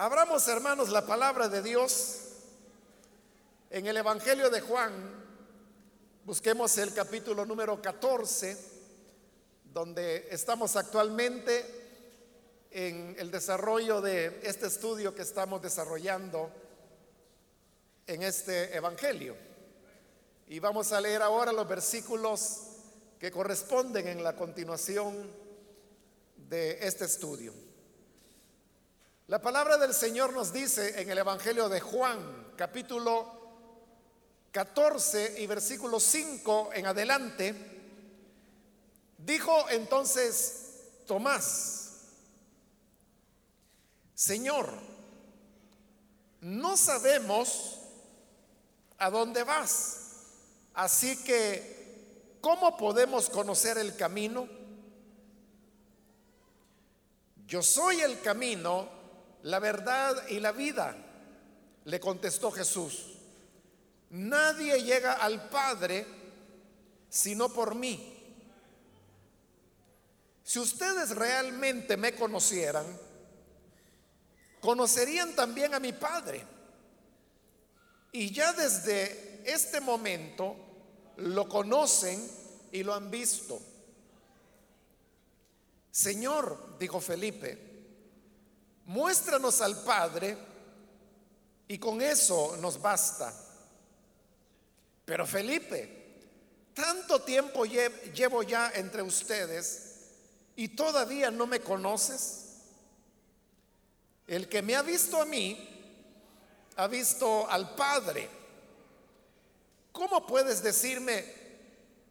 [0.00, 2.20] Abramos, hermanos, la palabra de Dios
[3.68, 4.94] en el Evangelio de Juan.
[6.24, 8.56] Busquemos el capítulo número 14,
[9.62, 11.66] donde estamos actualmente
[12.70, 16.50] en el desarrollo de este estudio que estamos desarrollando
[18.06, 19.36] en este Evangelio.
[20.46, 22.60] Y vamos a leer ahora los versículos
[23.18, 25.30] que corresponden en la continuación
[26.48, 27.52] de este estudio.
[29.30, 33.32] La palabra del Señor nos dice en el Evangelio de Juan, capítulo
[34.50, 37.54] 14 y versículo 5 en adelante,
[39.18, 41.92] dijo entonces Tomás,
[44.16, 44.68] Señor,
[46.40, 47.78] no sabemos
[48.98, 50.24] a dónde vas,
[50.74, 54.48] así que, ¿cómo podemos conocer el camino?
[57.46, 58.98] Yo soy el camino,
[59.42, 60.96] la verdad y la vida,
[61.84, 63.06] le contestó Jesús.
[64.10, 66.06] Nadie llega al Padre
[67.08, 68.16] sino por mí.
[70.44, 72.86] Si ustedes realmente me conocieran,
[74.60, 76.44] conocerían también a mi Padre.
[78.12, 80.56] Y ya desde este momento
[81.16, 82.28] lo conocen
[82.72, 83.60] y lo han visto.
[85.90, 87.69] Señor, dijo Felipe,
[88.90, 90.36] muéstranos al Padre
[91.68, 93.32] y con eso nos basta.
[95.04, 96.18] Pero Felipe,
[96.74, 99.92] tanto tiempo llevo ya entre ustedes
[100.56, 102.46] y todavía no me conoces.
[104.26, 105.68] El que me ha visto a mí,
[106.74, 108.28] ha visto al Padre.
[109.92, 111.24] ¿Cómo puedes decirme,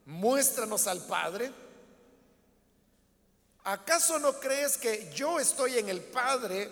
[0.05, 1.51] muéstranos al Padre?
[3.63, 6.69] ¿Acaso no crees que yo estoy en el Padre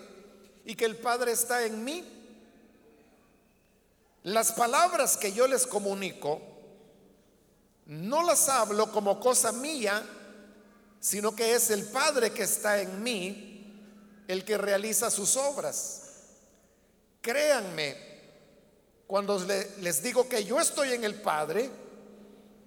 [0.64, 2.04] y que el Padre está en mí?
[4.24, 6.40] Las palabras que yo les comunico
[7.86, 10.02] no las hablo como cosa mía,
[11.00, 16.02] sino que es el Padre que está en mí el que realiza sus obras.
[17.22, 17.96] Créanme
[19.06, 19.38] cuando
[19.80, 21.70] les digo que yo estoy en el Padre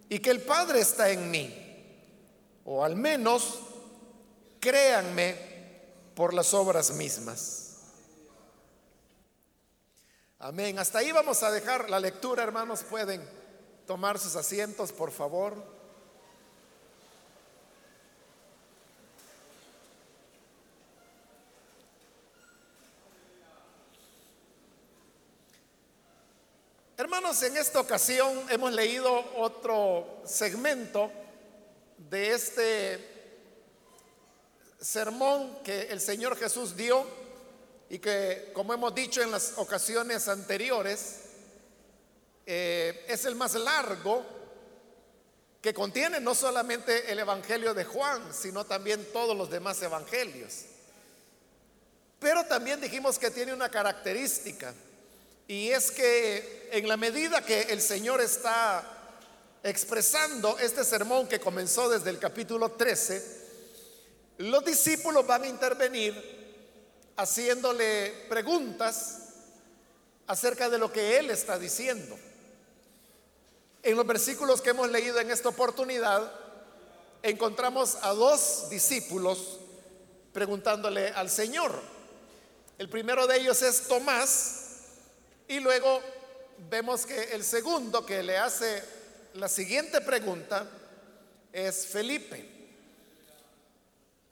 [0.09, 1.53] y que el Padre está en mí,
[2.65, 3.59] o al menos
[4.61, 5.35] créanme
[6.15, 7.71] por las obras mismas.
[10.39, 10.79] Amén.
[10.79, 12.83] Hasta ahí vamos a dejar la lectura, hermanos.
[12.83, 13.21] Pueden
[13.85, 15.81] tomar sus asientos, por favor.
[26.97, 31.11] Hermanos, en esta ocasión hemos leído otro segmento
[31.97, 33.10] de este
[34.81, 37.05] sermón que el Señor Jesús dio
[37.89, 41.19] y que, como hemos dicho en las ocasiones anteriores,
[42.45, 44.25] eh, es el más largo
[45.61, 50.63] que contiene no solamente el Evangelio de Juan, sino también todos los demás evangelios.
[52.19, 54.73] Pero también dijimos que tiene una característica,
[55.47, 58.83] y es que en la medida que el Señor está
[59.63, 63.40] expresando este sermón que comenzó desde el capítulo 13,
[64.41, 66.13] los discípulos van a intervenir
[67.17, 69.17] haciéndole preguntas
[70.27, 72.17] acerca de lo que él está diciendo.
[73.83, 76.31] En los versículos que hemos leído en esta oportunidad,
[77.23, 79.59] encontramos a dos discípulos
[80.33, 81.71] preguntándole al Señor.
[82.77, 84.61] El primero de ellos es Tomás
[85.47, 86.01] y luego
[86.69, 88.83] vemos que el segundo que le hace
[89.33, 90.67] la siguiente pregunta
[91.51, 92.50] es Felipe.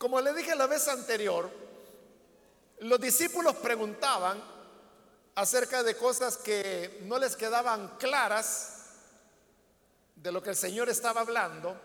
[0.00, 1.50] Como le dije la vez anterior,
[2.78, 4.42] los discípulos preguntaban
[5.34, 8.78] acerca de cosas que no les quedaban claras
[10.16, 11.78] de lo que el Señor estaba hablando.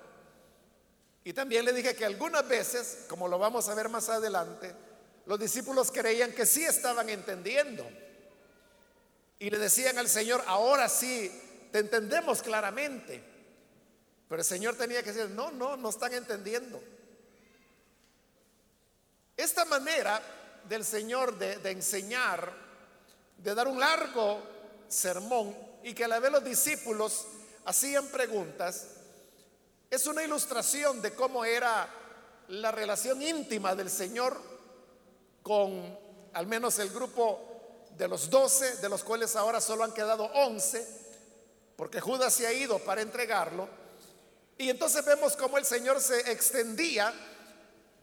[1.26, 4.74] Y también le dije que algunas veces, como lo vamos a ver más adelante,
[5.26, 7.86] los discípulos creían que sí estaban entendiendo.
[9.40, 13.22] Y le decían al Señor, ahora sí, te entendemos claramente.
[14.30, 16.82] Pero el Señor tenía que decir, no, no, no están entendiendo.
[19.38, 20.22] Esta manera
[20.68, 22.54] del Señor de, enseñar,
[23.38, 24.42] de dar un largo
[24.88, 27.26] sermón y que a la vez los discípulos
[27.66, 28.88] hacían preguntas,
[29.90, 31.88] es una ilustración de cómo era
[32.48, 34.40] la relación íntima del Señor
[35.44, 35.98] con
[36.34, 40.86] al menos el grupo de los doce, de los cuales ahora solo han quedado once,
[41.76, 43.68] porque Judas se ha ido para entregarlo.
[44.58, 47.14] Y entonces vemos cómo el Señor se extendía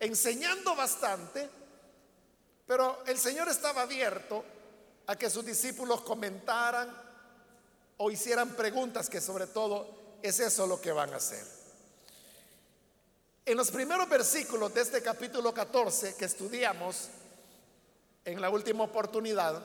[0.02, 1.48] enseñando bastante,
[2.66, 4.44] pero el Señor estaba abierto
[5.06, 6.92] a que sus discípulos comentaran
[7.98, 11.46] o hicieran preguntas, que sobre todo es eso lo que van a hacer.
[13.46, 17.08] En los primeros versículos de este capítulo 14 que estudiamos
[18.24, 19.62] en la última oportunidad,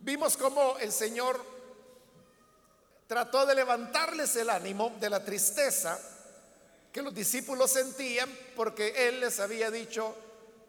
[0.00, 1.42] vimos cómo el Señor
[3.06, 5.98] trató de levantarles el ánimo de la tristeza
[6.92, 10.14] que los discípulos sentían porque Él les había dicho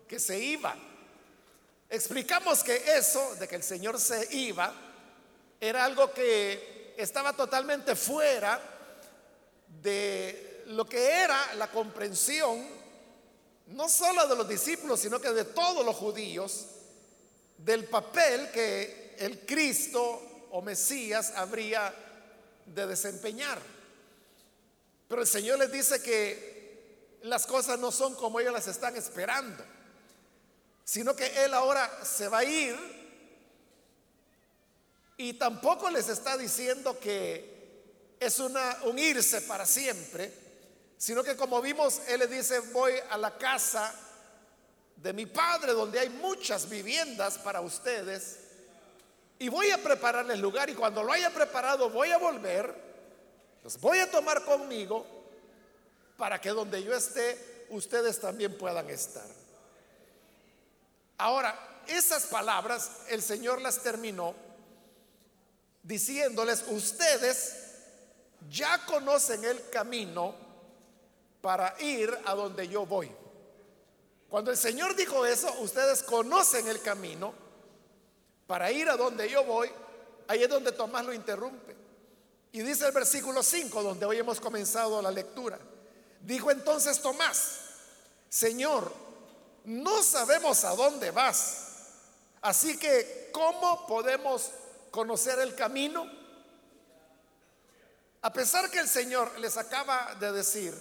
[0.08, 0.76] que se iba.
[1.90, 4.74] Explicamos que eso de que el Señor se iba
[5.60, 8.60] era algo que estaba totalmente fuera
[9.82, 12.66] de lo que era la comprensión,
[13.68, 16.68] no solo de los discípulos, sino que de todos los judíos,
[17.58, 21.94] del papel que el Cristo o Mesías habría
[22.66, 23.60] de desempeñar.
[25.12, 29.62] Pero el Señor les dice que las cosas no son como ellos las están esperando,
[30.86, 32.78] sino que Él ahora se va a ir
[35.18, 40.34] y tampoco les está diciendo que es una, un irse para siempre,
[40.98, 43.94] sino que como vimos, Él le dice, voy a la casa
[44.96, 48.38] de mi padre, donde hay muchas viviendas para ustedes,
[49.40, 52.91] y voy a prepararles lugar, y cuando lo haya preparado voy a volver,
[53.64, 55.06] los voy a tomar conmigo,
[56.18, 59.26] para que donde yo esté, ustedes también puedan estar.
[61.18, 64.36] Ahora, esas palabras el Señor las terminó
[65.84, 67.56] diciéndoles, ustedes
[68.50, 70.36] ya conocen el camino
[71.42, 73.12] para ir a donde yo voy.
[74.30, 77.34] Cuando el Señor dijo eso, ustedes conocen el camino
[78.48, 79.70] para ir a donde yo voy,
[80.28, 81.81] ahí es donde Tomás lo interrumpe.
[82.52, 85.60] Y dice el versículo 5, donde hoy hemos comenzado la lectura.
[86.22, 87.60] Dijo entonces Tomás,
[88.30, 88.94] Señor,
[89.66, 91.68] no sabemos a dónde vas,
[92.42, 94.52] así que ¿cómo podemos
[94.92, 96.06] conocer el camino.
[98.22, 100.76] A pesar que el Señor les acaba de decir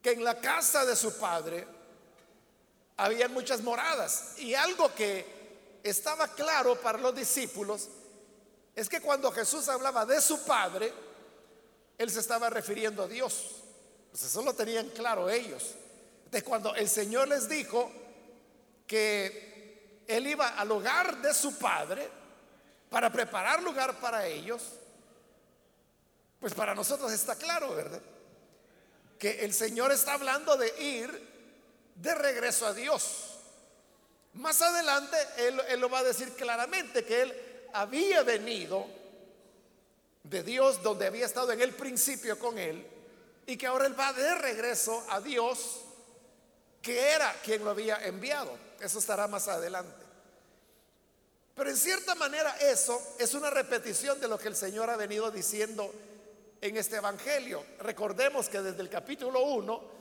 [0.00, 1.66] que en la casa de su padre
[2.96, 7.88] había muchas moradas y algo que estaba claro para los discípulos
[8.74, 10.92] es que cuando Jesús hablaba de su padre,
[11.98, 13.62] él se estaba refiriendo a Dios.
[14.10, 15.74] Pues eso lo tenían claro ellos.
[16.30, 17.90] De cuando el Señor les dijo
[18.86, 22.08] que él iba al hogar de su padre,
[22.90, 24.62] para preparar lugar para ellos,
[26.38, 28.02] pues para nosotros está claro, ¿verdad?
[29.18, 31.32] Que el Señor está hablando de ir
[31.94, 33.38] de regreso a Dios.
[34.34, 38.86] Más adelante él, él, lo va a decir claramente, que Él había venido
[40.24, 42.86] de Dios donde había estado en el principio con Él
[43.46, 45.80] y que ahora Él va de regreso a Dios,
[46.80, 48.56] que era quien lo había enviado.
[48.80, 50.02] Eso estará más adelante.
[51.54, 55.30] Pero en cierta manera eso es una repetición de lo que el Señor ha venido
[55.30, 55.92] diciendo
[56.60, 57.64] en este Evangelio.
[57.80, 59.92] Recordemos que desde el capítulo 1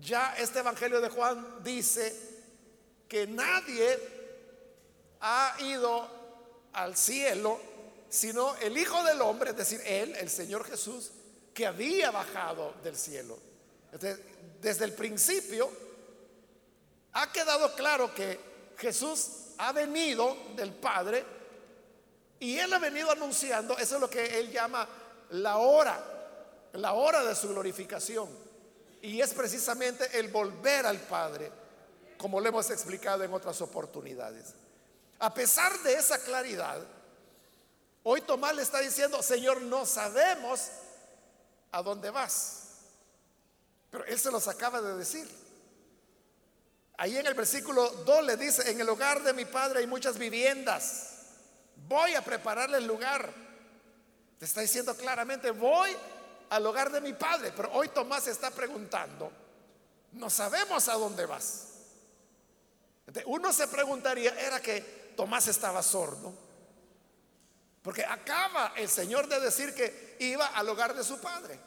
[0.00, 2.14] ya este Evangelio de Juan dice
[3.08, 3.98] que nadie
[5.20, 6.19] ha ido
[6.72, 7.60] al cielo
[8.10, 11.12] sino el Hijo del Hombre, es decir, Él, el Señor Jesús,
[11.54, 13.38] que había bajado del cielo.
[14.60, 15.70] desde el principio
[17.12, 18.38] ha quedado claro que
[18.76, 19.28] Jesús
[19.58, 21.24] ha venido del Padre
[22.40, 24.88] y Él ha venido anunciando, eso es lo que Él llama
[25.30, 28.28] la hora, la hora de su glorificación.
[29.02, 31.50] Y es precisamente el volver al Padre,
[32.18, 34.54] como lo hemos explicado en otras oportunidades.
[35.20, 36.82] A pesar de esa claridad,
[38.02, 40.68] hoy Tomás le está diciendo, Señor, no sabemos
[41.70, 42.62] a dónde vas.
[43.90, 45.28] Pero Él se los acaba de decir.
[46.96, 50.16] Ahí en el versículo 2 le dice, en el hogar de mi padre hay muchas
[50.16, 51.16] viviendas.
[51.86, 53.30] Voy a prepararle el lugar.
[54.38, 55.94] Te está diciendo claramente, voy
[56.48, 57.52] al hogar de mi padre.
[57.54, 59.30] Pero hoy Tomás está preguntando,
[60.12, 61.66] no sabemos a dónde vas.
[63.26, 66.32] Uno se preguntaría, ¿era que Tomás estaba sordo?
[67.82, 71.58] Porque acaba el Señor de decir que iba al hogar de su padre.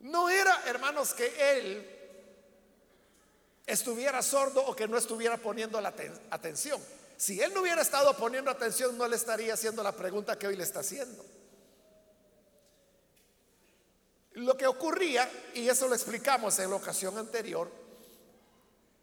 [0.00, 1.98] No era, hermanos, que él
[3.66, 5.94] estuviera sordo o que no estuviera poniendo la
[6.30, 6.80] atención.
[7.16, 10.56] Si él no hubiera estado poniendo atención, no le estaría haciendo la pregunta que hoy
[10.56, 11.24] le está haciendo.
[14.32, 17.70] Lo que ocurría, y eso lo explicamos en la ocasión anterior,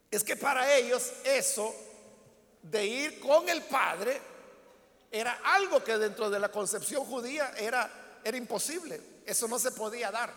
[0.10, 1.76] es que para ellos eso
[2.70, 4.22] de ir con el Padre
[5.12, 9.00] era algo que dentro de la concepción judía era, era imposible.
[9.26, 10.34] Eso no se podía dar.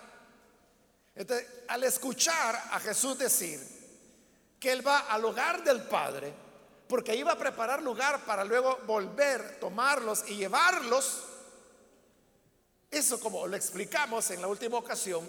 [1.14, 3.60] Entonces, al escuchar a Jesús decir,
[4.60, 6.32] que él va al hogar del Padre,
[6.86, 11.24] porque iba a preparar lugar para luego volver, tomarlos y llevarlos.
[12.90, 15.28] Eso como lo explicamos en la última ocasión,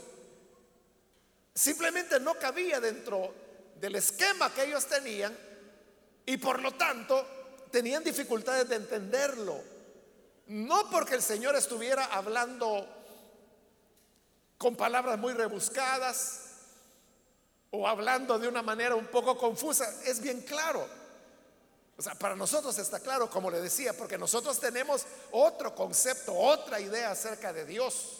[1.55, 3.33] simplemente no cabía dentro
[3.75, 5.50] del esquema que ellos tenían
[6.25, 7.25] y por lo tanto
[7.71, 9.61] tenían dificultades de entenderlo.
[10.47, 12.87] No porque el Señor estuviera hablando
[14.57, 16.41] con palabras muy rebuscadas
[17.71, 20.87] o hablando de una manera un poco confusa, es bien claro.
[21.97, 26.79] O sea, para nosotros está claro, como le decía, porque nosotros tenemos otro concepto, otra
[26.79, 28.17] idea acerca de Dios,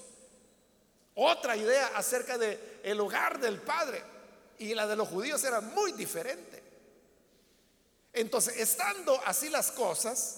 [1.15, 4.03] otra idea acerca de el hogar del Padre,
[4.62, 6.61] y la de los judíos era muy diferente.
[8.13, 10.38] Entonces, estando así las cosas,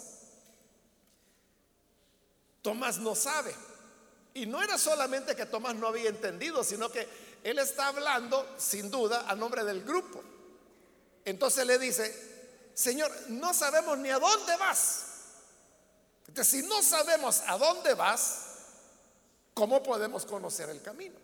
[2.61, 3.53] Tomás no sabe.
[4.33, 7.07] Y no era solamente que Tomás no había entendido, sino que
[7.43, 10.23] él está hablando, sin duda, a nombre del grupo.
[11.25, 15.05] Entonces le dice, Señor, no sabemos ni a dónde vas.
[16.27, 18.45] Entonces, si no sabemos a dónde vas,
[19.53, 21.19] ¿cómo podemos conocer el camino?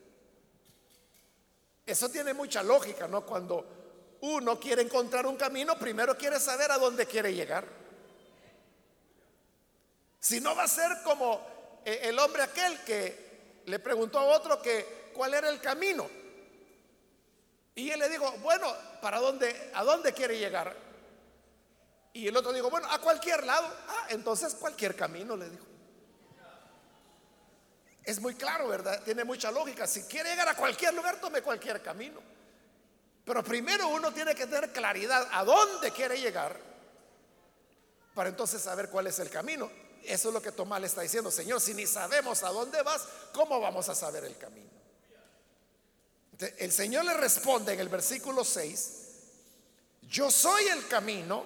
[1.86, 3.26] Eso tiene mucha lógica, ¿no?
[3.26, 3.79] Cuando
[4.22, 7.66] uno quiere encontrar un camino, primero quiere saber a dónde quiere llegar.
[10.20, 14.62] Si no va a ser como eh, el hombre aquel que le preguntó a otro
[14.62, 16.10] que cuál era el camino.
[17.76, 18.68] Y él le dijo, bueno,
[19.02, 20.76] ¿para dónde, a dónde quiere llegar?
[22.12, 23.68] Y el otro dijo, bueno, a cualquier lado.
[23.88, 25.66] Ah, entonces cualquier camino, le dijo.
[28.04, 29.02] Es muy claro, ¿verdad?
[29.04, 29.88] Tiene mucha lógica.
[29.88, 32.20] Si quiere llegar a cualquier lugar, tome cualquier camino.
[33.30, 36.60] Pero primero uno tiene que tener claridad a dónde quiere llegar
[38.16, 39.70] para entonces saber cuál es el camino.
[40.04, 43.08] Eso es lo que Tomás le está diciendo, Señor, si ni sabemos a dónde vas,
[43.32, 44.72] ¿cómo vamos a saber el camino?
[46.58, 48.94] el Señor le responde en el versículo 6,
[50.10, 51.46] yo soy el camino,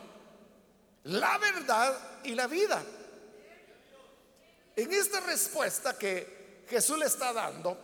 [1.04, 2.82] la verdad y la vida.
[4.78, 7.78] En esta respuesta que Jesús le está dando,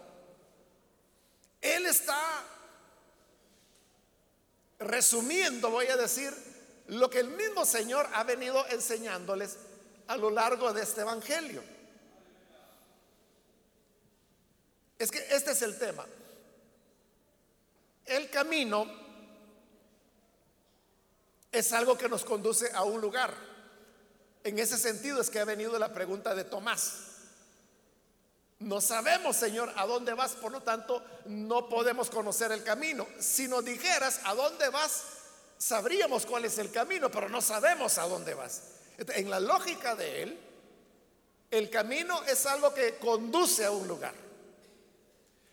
[1.60, 2.46] Él está
[4.80, 6.34] resumiendo, voy a decir,
[6.88, 9.58] lo que el mismo Señor ha venido enseñándoles
[10.08, 11.62] a lo largo de este Evangelio.
[14.98, 16.06] Es que este es el tema.
[18.06, 18.86] El camino
[21.52, 23.34] es algo que nos conduce a un lugar.
[24.44, 27.09] En ese sentido es que ha venido la pregunta de Tomás.
[28.60, 33.08] No sabemos, Señor, a dónde vas, por lo tanto, no podemos conocer el camino.
[33.20, 35.04] Si nos dijeras a dónde vas,
[35.58, 38.64] sabríamos cuál es el camino, pero no sabemos a dónde vas.
[38.98, 40.40] En la lógica de él,
[41.52, 44.14] el camino es algo que conduce a un lugar.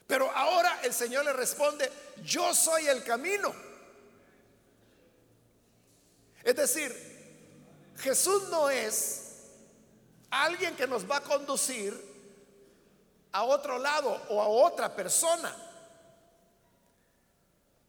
[0.08, 1.90] Pero ahora el Señor le responde,
[2.24, 3.54] yo soy el camino.
[6.42, 9.22] Es decir, Jesús no es
[10.30, 12.15] alguien que nos va a conducir
[13.36, 15.54] a otro lado o a otra persona.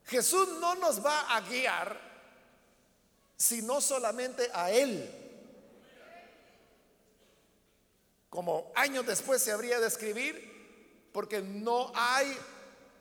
[0.06, 2.08] Jesús no nos va a guiar
[3.36, 5.27] sino solamente a Él.
[8.38, 12.38] como años después se habría de escribir, porque no hay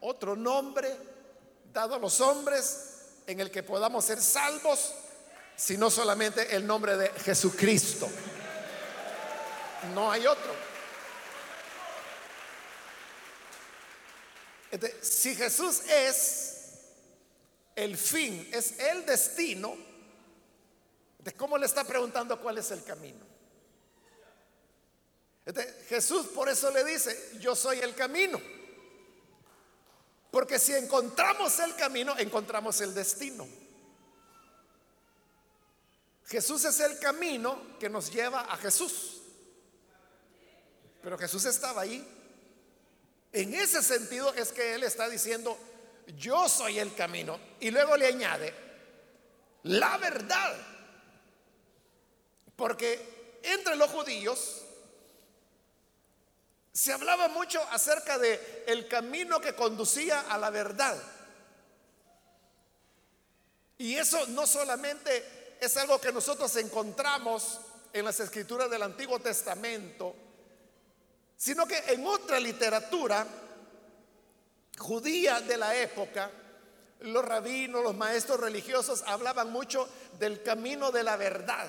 [0.01, 0.97] otro nombre
[1.75, 4.95] dado a los hombres en el que podamos ser salvos,
[5.55, 8.09] sino solamente el nombre de Jesucristo.
[9.95, 10.76] No hay otro.
[15.01, 16.57] Si Jesús es
[17.75, 19.77] el fin, es el destino,
[21.19, 23.25] ¿de cómo le está preguntando cuál es el camino?
[25.89, 28.41] Jesús por eso le dice, yo soy el camino.
[30.31, 33.47] Porque si encontramos el camino, encontramos el destino.
[36.27, 39.23] Jesús es el camino que nos lleva a Jesús.
[41.01, 42.16] Pero Jesús estaba ahí.
[43.37, 45.59] En ese sentido es que Él está diciendo,
[46.17, 47.39] yo soy el camino.
[47.61, 48.55] Y luego le añade,
[49.65, 50.57] la verdad.
[52.57, 54.63] Porque entre los judíos
[56.73, 60.97] se hablaba mucho acerca de el camino que conducía a la verdad.
[63.77, 67.61] Y eso no solamente es algo que nosotros encontramos
[67.93, 70.26] en las escrituras del Antiguo Testamento,
[71.37, 73.27] sino que en otra literatura
[74.79, 76.31] judía de la época,
[77.01, 79.89] los rabinos, los maestros religiosos hablaban mucho
[80.19, 81.69] del camino de la verdad.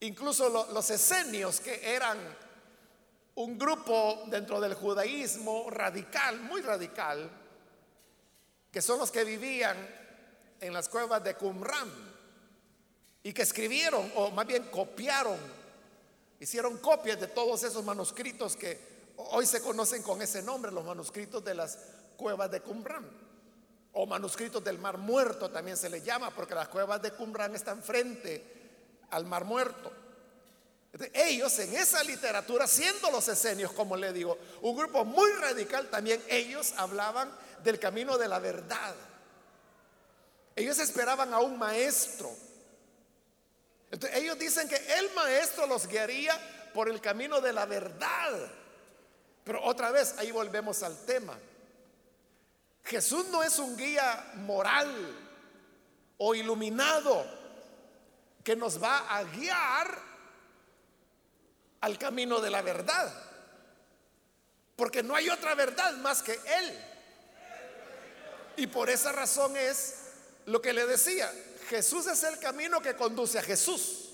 [0.00, 2.18] Incluso los esenios que eran
[3.34, 7.30] un grupo dentro del judaísmo radical, muy radical,
[8.70, 9.76] que son los que vivían
[10.60, 11.88] en las cuevas de Qumran
[13.22, 15.38] y que escribieron, o más bien copiaron,
[16.40, 18.78] hicieron copias de todos esos manuscritos que
[19.16, 21.78] hoy se conocen con ese nombre, los manuscritos de las
[22.16, 23.06] cuevas de Qumran,
[23.92, 27.82] o manuscritos del Mar Muerto también se le llama, porque las cuevas de Qumran están
[27.82, 28.42] frente
[29.10, 29.90] al Mar Muerto.
[31.12, 36.22] Ellos en esa literatura, siendo los esenios, como le digo, un grupo muy radical también,
[36.28, 37.30] ellos hablaban
[37.62, 38.94] del camino de la verdad.
[40.56, 42.30] Ellos esperaban a un maestro.
[44.12, 46.38] Ellos dicen que el maestro los guiaría
[46.74, 48.50] por el camino de la verdad.
[49.44, 51.38] Pero otra vez, ahí volvemos al tema.
[52.84, 54.90] Jesús no es un guía moral
[56.18, 57.26] o iluminado
[58.44, 59.98] que nos va a guiar
[61.80, 63.12] al camino de la verdad.
[64.76, 66.84] Porque no hay otra verdad más que Él.
[68.56, 69.94] Y por esa razón es
[70.46, 71.32] lo que le decía.
[71.68, 74.08] Jesús es el camino que conduce a Jesús.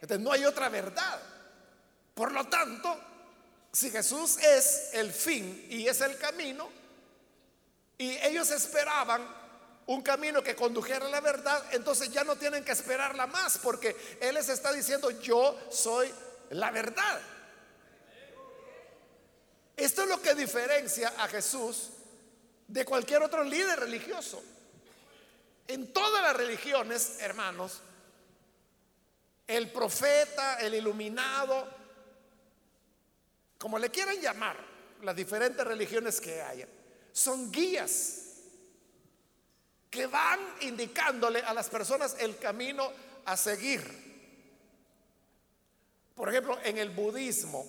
[0.00, 1.20] Entonces no hay otra verdad.
[2.14, 2.98] Por lo tanto,
[3.72, 6.68] si Jesús es el fin y es el camino,
[7.98, 9.22] y ellos esperaban
[9.86, 13.94] un camino que condujera a la verdad, entonces ya no tienen que esperarla más, porque
[14.20, 16.10] Él les está diciendo, yo soy
[16.50, 17.20] la verdad.
[19.76, 21.90] Esto es lo que diferencia a Jesús
[22.68, 24.42] de cualquier otro líder religioso.
[25.70, 27.80] En todas las religiones, hermanos,
[29.46, 31.64] el profeta, el iluminado,
[33.56, 34.56] como le quieran llamar,
[35.02, 36.66] las diferentes religiones que haya,
[37.12, 38.22] son guías
[39.88, 42.90] que van indicándole a las personas el camino
[43.24, 43.84] a seguir.
[46.16, 47.64] Por ejemplo, en el budismo,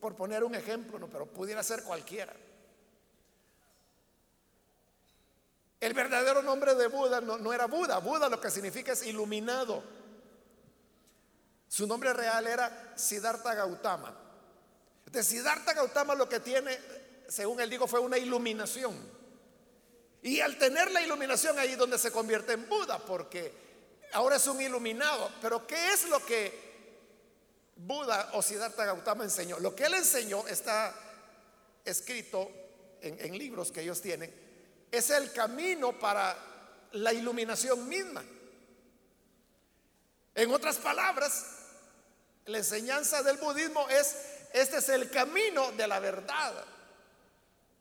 [0.00, 2.34] por poner un ejemplo, no, pero pudiera ser cualquiera.
[5.84, 7.98] El verdadero nombre de Buda no, era Buda.
[7.98, 9.84] Buda lo que significa es iluminado.
[11.68, 14.16] Su nombre real era Siddhartha Gautama.
[15.04, 16.78] De Siddhartha Gautama lo que tiene,
[17.28, 18.94] según él dijo, fue una iluminación.
[20.22, 23.52] Y al tener la iluminación ahí donde se convierte en Buda, porque
[24.14, 25.30] ahora es un iluminado.
[25.42, 26.64] Pero ¿qué es lo que
[27.76, 29.60] Buda o Siddhartha Gautama enseñó?
[29.60, 30.94] Lo que él enseñó está
[31.84, 32.50] escrito
[33.02, 34.43] en libros que ellos tienen.
[34.94, 36.36] Es el camino para
[36.92, 38.22] la iluminación misma.
[40.36, 41.46] En otras palabras,
[42.46, 44.14] la enseñanza del budismo es,
[44.52, 46.64] este es el camino de la verdad.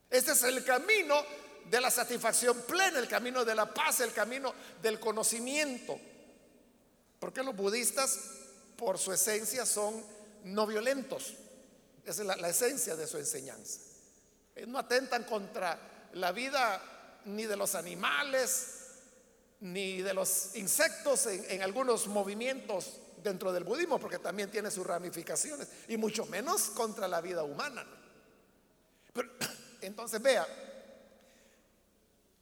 [0.10, 1.24] Este es el camino
[1.70, 6.00] de la satisfacción plena, el camino de la paz, el camino del conocimiento.
[7.20, 8.18] Porque los budistas,
[8.76, 10.04] por su esencia, son
[10.46, 11.36] no violentos.
[12.04, 13.82] Esa es la, esencia de su enseñanza.
[14.66, 16.90] no atentan contra la vida
[17.26, 18.84] ni de los animales,
[19.60, 25.68] ni de los insectos en, algunos movimientos dentro del budismo, porque también tiene sus ramificaciones,
[25.88, 27.86] y mucho menos contra la vida humana.
[29.14, 29.30] Pero,
[29.82, 30.46] entonces vea,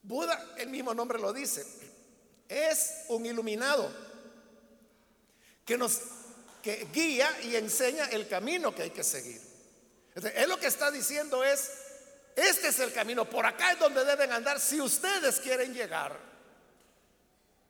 [0.02, 1.64] Buda, el mismo nombre lo dice,
[2.48, 3.88] es un iluminado
[5.64, 6.00] que nos
[6.62, 9.40] que guía y enseña el camino que hay que seguir.
[10.14, 11.70] él lo que está diciendo es,
[12.34, 16.18] este es el camino, por acá es donde deben andar si ustedes quieren llegar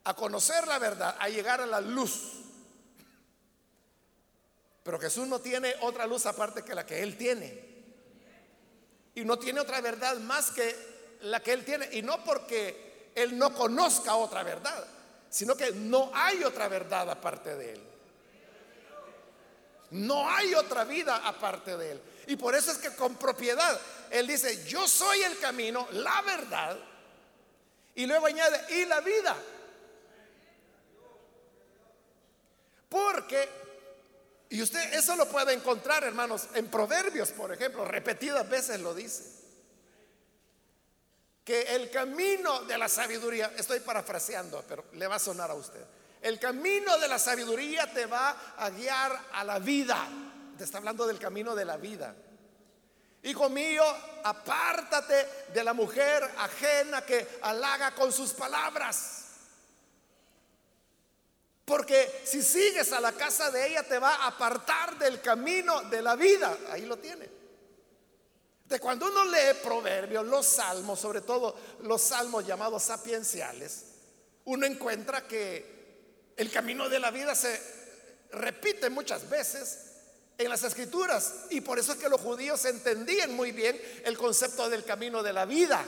[0.05, 2.43] a conocer la verdad, a llegar a la luz.
[4.83, 7.73] Pero Jesús no tiene otra luz aparte que la que Él tiene.
[9.15, 10.75] Y no tiene otra verdad más que
[11.23, 11.89] la que Él tiene.
[11.93, 14.85] Y no porque Él no conozca otra verdad,
[15.31, 17.81] sino que no hay otra verdad aparte de Él.
[19.93, 22.03] No hay otra vida aparte de Él.
[22.27, 23.79] Y por eso es que con propiedad
[24.13, 26.79] Él dice, yo soy el camino, la verdad.
[27.95, 29.35] Y luego añade, y la vida.
[32.91, 33.49] Porque,
[34.51, 39.43] y usted eso lo puede encontrar, hermanos, en Proverbios, por ejemplo, repetidas veces lo dice
[41.43, 45.83] que el camino de la sabiduría, estoy parafraseando, pero le va a sonar a usted.
[46.21, 50.07] El camino de la sabiduría te va a guiar a la vida.
[50.57, 52.15] Te está hablando del camino de la vida.
[53.23, 53.85] Hijo mío,
[54.25, 59.21] apártate de la mujer ajena que halaga con sus palabras.
[61.65, 66.03] Porque si sigues a la casa de ella te va a apartar del camino de
[66.03, 66.57] la vida.
[66.71, 67.43] Ahí lo tiene
[68.79, 73.85] cuando uno lee proverbios, los salmos, sobre todo los salmos llamados sapienciales,
[74.45, 77.61] uno encuentra que el camino de la vida se
[78.33, 79.92] repite muchas veces
[80.39, 84.69] en las escrituras y por eso es que los judíos entendían muy bien el concepto
[84.69, 85.85] del camino de la vida.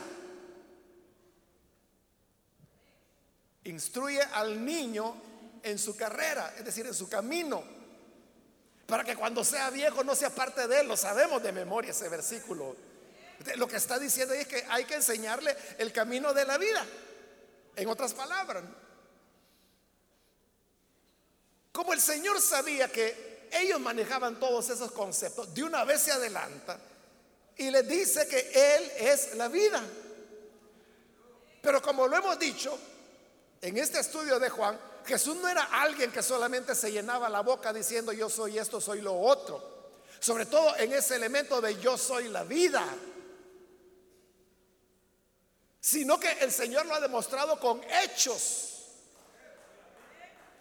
[3.64, 5.14] instruye al niño
[5.62, 7.64] en su carrera, es decir, en su camino,
[8.86, 10.88] para que cuando sea viejo no sea parte de él.
[10.88, 12.76] Lo sabemos de memoria ese versículo.
[13.56, 16.86] Lo que está diciendo es que hay que enseñarle el camino de la vida.
[17.76, 18.62] En otras palabras,
[21.72, 26.78] como el Señor sabía que ellos manejaban todos esos conceptos, de una vez se adelanta
[27.56, 29.82] y les dice que Él es la vida.
[31.62, 32.78] Pero como lo hemos dicho
[33.60, 37.72] en este estudio de Juan, Jesús no era alguien que solamente se llenaba la boca
[37.72, 39.72] diciendo yo soy esto, soy lo otro.
[40.18, 42.84] Sobre todo en ese elemento de yo soy la vida.
[45.80, 48.70] Sino que el Señor lo ha demostrado con hechos.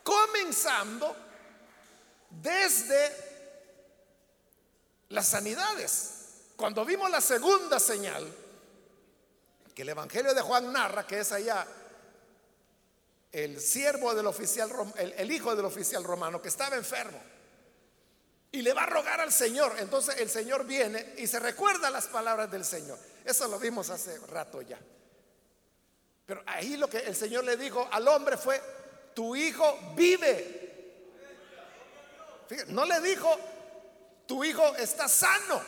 [0.04, 1.16] Comenzando
[2.42, 3.12] desde
[5.10, 6.12] las sanidades.
[6.56, 8.26] Cuando vimos la segunda señal,
[9.74, 11.66] que el Evangelio de Juan narra, que es allá
[13.32, 17.20] el siervo del oficial, el, hijo del oficial romano que estaba enfermo
[18.52, 19.74] y le va a rogar al Señor.
[19.80, 23.00] Entonces el Señor viene y se recuerda las palabras del Señor.
[23.26, 24.80] Eso lo vimos hace rato ya.
[26.26, 28.62] Pero ahí lo que el Señor le dijo al hombre fue,
[29.16, 30.63] tu hijo vive.
[32.68, 33.30] No le dijo,
[34.28, 35.62] tu hijo está sano,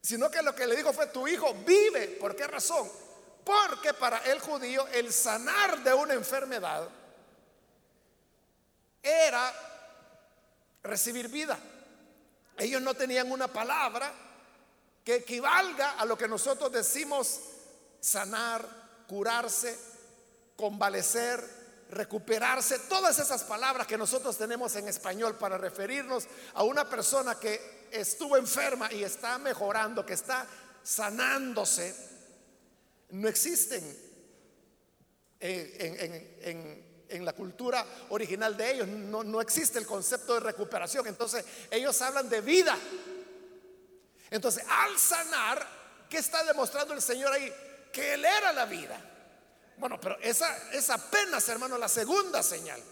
[0.00, 2.08] sino que lo que le dijo fue, tu hijo vive.
[2.20, 2.90] ¿Por qué razón?
[3.44, 6.88] Porque para el judío el sanar de una enfermedad
[9.02, 9.52] era
[10.82, 11.58] recibir vida.
[12.56, 14.12] Ellos no tenían una palabra
[15.04, 17.40] que equivalga a lo que nosotros decimos
[18.00, 18.66] sanar,
[19.06, 19.78] curarse,
[20.56, 27.38] convalecer, recuperarse, todas esas palabras que nosotros tenemos en español para referirnos a una persona
[27.38, 30.46] que estuvo enferma y está mejorando, que está
[30.82, 32.14] sanándose
[33.14, 33.82] no existen
[35.40, 42.00] en, la cultura original de ellos, no, no existe el concepto de recuperación, entonces ellos
[42.02, 42.76] hablan de vida.
[44.30, 45.64] Entonces, al sanar,
[46.10, 47.52] ¿qué está demostrando el Señor ahí?
[47.92, 49.00] Que Él era la vida.
[49.76, 52.82] Bueno, pero esa es apenas, hermano, la segunda señal.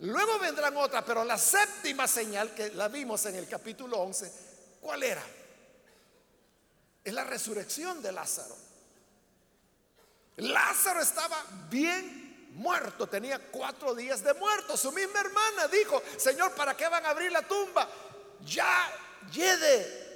[0.00, 4.32] Luego vendrán otras, pero la séptima señal que la vimos en el capítulo 11,
[4.80, 5.22] ¿cuál era?
[7.04, 8.56] Es la resurrección de Lázaro.
[10.36, 14.76] Lázaro estaba bien muerto, tenía cuatro días de muerto.
[14.76, 17.86] Su misma hermana dijo, Señor, ¿para qué van a abrir la tumba?
[18.44, 18.90] Ya
[19.32, 20.08] llegue.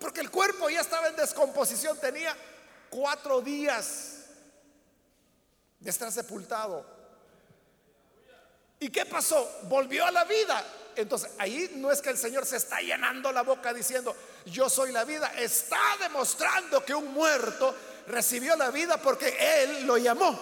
[0.00, 2.36] Porque el cuerpo ya estaba en descomposición, tenía
[2.90, 4.13] cuatro días
[5.84, 6.82] de estar sepultado.
[8.80, 9.60] ¿Y qué pasó?
[9.64, 10.64] Volvió a la vida.
[10.96, 14.16] Entonces ahí no es que el Señor se está llenando la boca diciendo,
[14.46, 15.32] yo soy la vida.
[15.36, 17.74] Está demostrando que un muerto
[18.06, 20.40] recibió la vida porque Él lo llamó.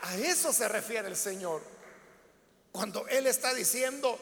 [0.00, 1.60] A eso se refiere el Señor.
[2.72, 4.18] Cuando Él está diciendo,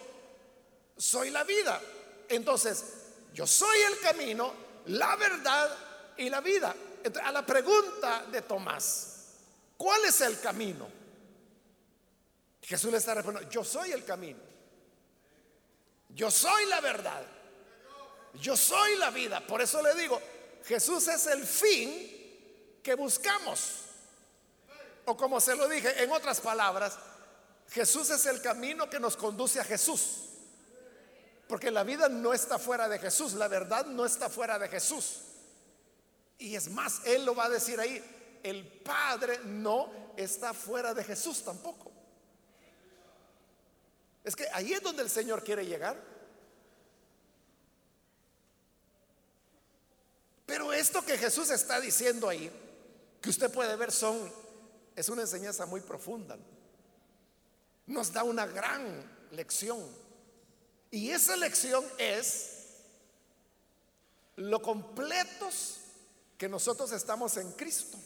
[0.97, 1.81] soy la vida.
[2.29, 3.02] Entonces,
[3.33, 4.53] yo soy el camino,
[4.87, 5.77] la verdad
[6.17, 6.75] y la vida.
[7.23, 9.37] a la pregunta de Tomás,
[9.77, 10.89] ¿cuál es el camino?
[12.63, 14.39] Jesús le está respondiendo, yo soy el camino.
[16.09, 17.23] Yo soy la verdad.
[18.35, 19.45] Yo soy la vida.
[19.47, 20.21] Por eso le digo,
[20.65, 23.79] Jesús es el fin que buscamos.
[25.05, 26.99] O como se lo dije, en otras palabras,
[27.71, 30.29] Jesús es el camino que nos conduce a Jesús.
[31.53, 35.19] Porque la vida no está fuera de Jesús, la verdad no está fuera de Jesús.
[36.39, 38.03] Y es más, Él lo va a decir ahí,
[38.43, 41.93] el Padre no está fuera de Jesús tampoco.
[44.25, 46.03] Es que ahí es donde el Señor quiere llegar.
[50.47, 52.51] Pero esto que Jesús está diciendo ahí,
[53.21, 54.33] que usted puede ver, son,
[54.97, 56.39] es una enseñanza muy profunda.
[57.89, 60.01] Nos da una gran lección.
[60.93, 62.51] Y esa lección es
[64.37, 65.79] lo completos
[66.37, 67.99] que nosotros estamos en Cristo.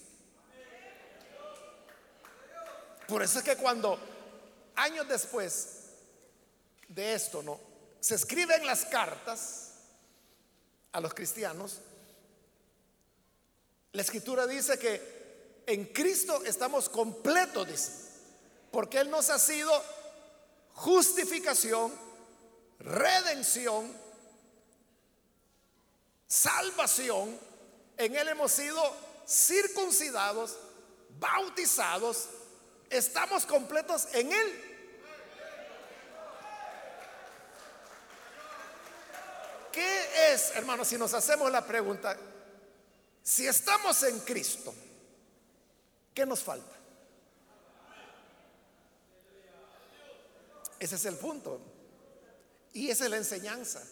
[3.08, 3.98] Por eso es que cuando
[4.76, 5.80] años después
[6.86, 7.58] de esto, ¿no?
[8.00, 9.72] Se escriben las cartas
[10.92, 11.80] a los cristianos.
[13.90, 17.68] La escritura dice que en Cristo estamos completos,
[18.70, 19.72] porque Él nos ha sido
[20.74, 22.05] justificación,
[22.78, 23.92] redención,
[26.26, 27.38] salvación.
[27.96, 28.82] En Él hemos sido
[29.26, 30.56] circuncidados,
[31.18, 32.28] bautizados,
[32.90, 34.66] estamos completos en Él.
[39.76, 42.16] qué es, hermanos, si nos hacemos la pregunta,
[43.22, 44.74] si estamos en Cristo,
[46.14, 46.74] ¿qué nos falta?
[50.78, 51.60] Ese es el punto.
[52.76, 53.82] Y esa es la enseñanza,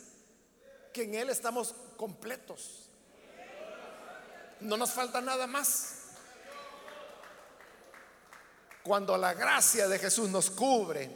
[0.93, 2.91] que en Él estamos completos.
[4.61, 6.01] No nos falta nada más.
[8.83, 11.11] Cuando la gracia de Jesús nos cubre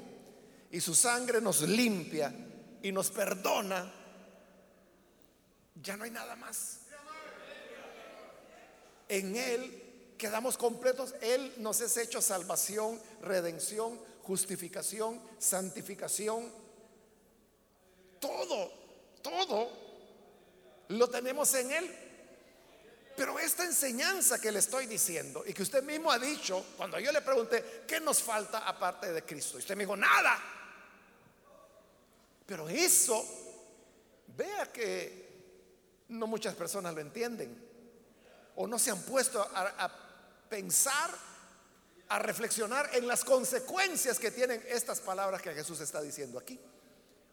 [0.71, 2.33] y su sangre nos limpia
[2.81, 3.93] y nos perdona,
[5.75, 6.79] ya no hay nada más.
[9.11, 11.15] En Él quedamos completos.
[11.21, 16.67] Él nos es hecho salvación, redención, justificación, santificación.
[18.21, 18.73] Todo,
[19.23, 19.71] todo
[20.89, 22.09] lo tenemos en Él.
[23.17, 27.11] Pero esta enseñanza que le estoy diciendo y que usted mismo ha dicho, cuando yo
[27.11, 29.59] le pregunté, ¿qué nos falta aparte de Cristo?
[29.59, 30.41] Y usted me dijo, nada.
[32.47, 33.27] Pero eso,
[34.37, 37.69] vea que no muchas personas lo entienden
[38.55, 40.09] o no se han puesto a, a
[40.49, 41.11] pensar,
[42.09, 46.59] a reflexionar en las consecuencias que tienen estas palabras que Jesús está diciendo aquí.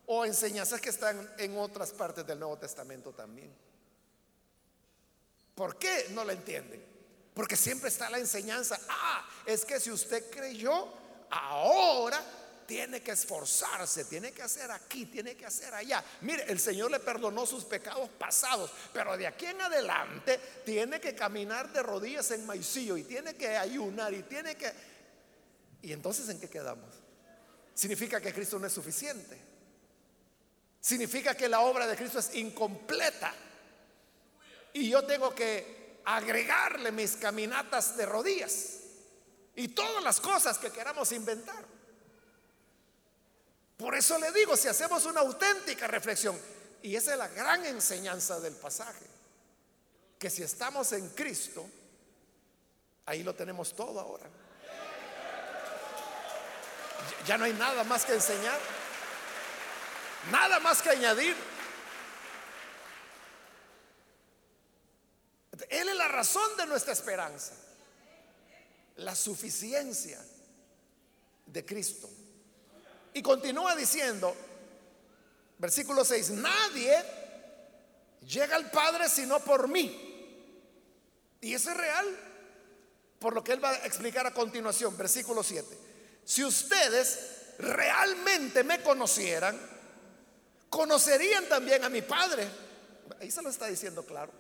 [0.08, 3.52] O enseñanzas que están en otras partes del Nuevo Testamento también.
[5.56, 6.84] ¿Por qué no lo entienden?
[7.34, 10.88] Porque siempre está la enseñanza, ah, es que si usted creyó,
[11.30, 12.24] ahora
[12.66, 16.04] tiene que esforzarse, tiene que hacer aquí, tiene que hacer allá.
[16.22, 21.14] Mire, el Señor le perdonó sus pecados pasados, pero de aquí en adelante tiene que
[21.14, 24.72] caminar de rodillas en maicillo y tiene que ayunar y tiene que...
[25.82, 26.90] ¿Y entonces en qué quedamos?
[27.74, 29.55] Significa que Cristo no es suficiente.
[30.86, 33.34] Significa que la obra de Cristo es incompleta.
[34.72, 38.82] Y yo tengo que agregarle mis caminatas de rodillas
[39.56, 41.66] y todas las cosas que queramos inventar.
[43.78, 46.40] Por eso le digo, si hacemos una auténtica reflexión,
[46.84, 49.08] y esa es la gran enseñanza del pasaje,
[50.20, 51.68] que si estamos en Cristo,
[53.08, 54.30] ahí lo tenemos todo ahora.
[57.26, 58.60] Ya no hay nada más que enseñar,
[60.32, 61.36] nada más que añadir.
[65.70, 67.54] Él es la razón de nuestra esperanza.
[68.98, 70.24] La suficiencia
[71.46, 72.10] de Cristo.
[73.14, 74.36] Y continúa diciendo,
[75.58, 77.04] versículo 6, nadie
[78.28, 80.02] llega al Padre sino por mí.
[81.42, 82.06] Y eso es real,
[83.20, 85.78] por lo que él va a explicar a continuación, versículo 7.
[86.24, 87.20] Si ustedes
[87.60, 89.75] realmente me conocieran,
[90.76, 92.46] conocerían también a mi Padre.
[93.22, 94.34] Ahí se lo está diciendo claro.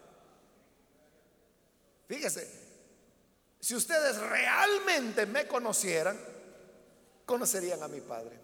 [2.10, 2.46] Fíjese,
[3.62, 6.20] si ustedes realmente me conocieran,
[7.26, 8.38] conocerían a mi Padre.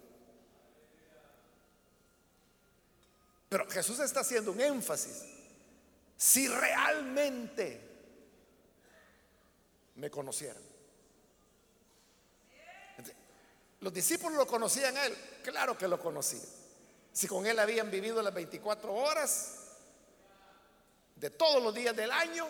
[3.50, 5.24] Pero Jesús está haciendo un énfasis.
[6.16, 7.78] Si realmente
[9.96, 10.62] me conocieran.
[13.80, 16.61] Los discípulos lo conocían a él, claro que lo conocían.
[17.12, 19.58] Si con él habían vivido las 24 horas
[21.16, 22.48] de todos los días del año,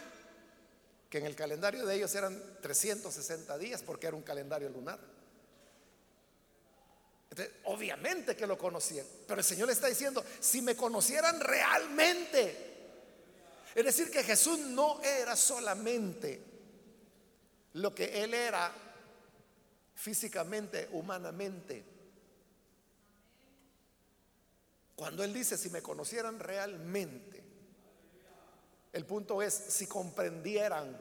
[1.11, 4.99] que en el calendario de ellos eran 360 días porque era un calendario lunar.
[7.65, 12.73] obviamente que lo conocían, pero el Señor le está diciendo, si me conocieran realmente,
[13.75, 16.43] es decir, que Jesús no era solamente
[17.75, 18.73] lo que Él era
[19.95, 21.92] físicamente, humanamente.
[25.03, 27.43] Cuando Él dice, si me conocieran realmente,
[28.93, 30.97] el punto es si comprendieran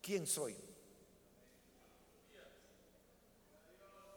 [0.00, 0.56] quién soy.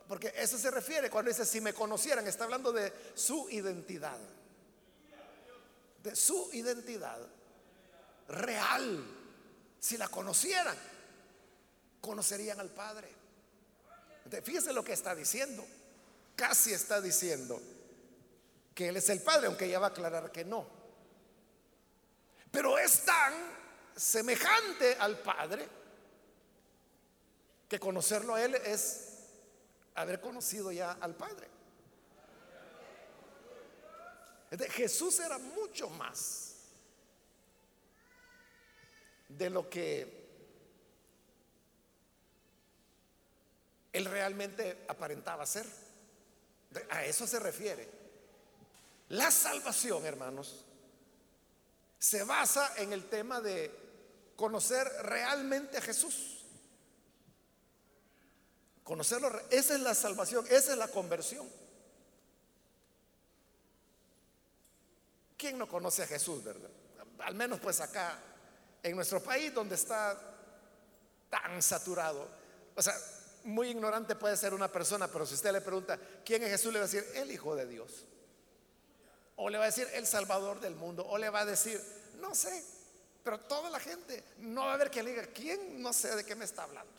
[0.07, 4.19] Porque eso se refiere cuando dice si me conocieran, está hablando de su identidad.
[6.01, 7.19] De su identidad
[8.29, 9.05] real.
[9.81, 10.77] Si la conocieran,
[11.99, 13.09] conocerían al Padre.
[14.41, 15.67] fíjese lo que está diciendo.
[16.35, 17.61] Casi está diciendo
[18.73, 20.67] que Él es el Padre, aunque ya va a aclarar que no.
[22.51, 23.33] Pero es tan
[23.95, 25.67] semejante al Padre
[27.67, 29.09] que conocerlo a Él es
[29.95, 31.47] haber conocido ya al Padre.
[34.69, 36.55] Jesús era mucho más
[39.27, 40.23] de lo que
[43.91, 45.65] Él realmente aparentaba ser.
[46.89, 47.89] A eso se refiere.
[49.09, 50.65] La salvación, hermanos,
[51.99, 53.71] se basa en el tema de
[54.35, 56.45] conocer realmente a Jesús.
[58.83, 61.47] Conocerlo, esa es la salvación, esa es la conversión.
[65.43, 66.69] ¿quién no conoce a Jesús, verdad?
[67.19, 68.17] Al menos pues acá,
[68.81, 70.17] en nuestro país, donde está
[71.29, 72.25] tan saturado.
[72.73, 72.97] O sea,
[73.43, 76.71] muy ignorante puede ser una persona, pero si usted le pregunta, ¿quién es Jesús?
[76.71, 78.05] Le va a decir, el Hijo de Dios.
[79.35, 81.05] O le va a decir, el Salvador del mundo.
[81.07, 81.81] O le va a decir,
[82.19, 82.63] no sé.
[83.23, 85.81] Pero toda la gente, no va a haber quien le diga, ¿quién?
[85.81, 86.91] No sé de qué me está hablando.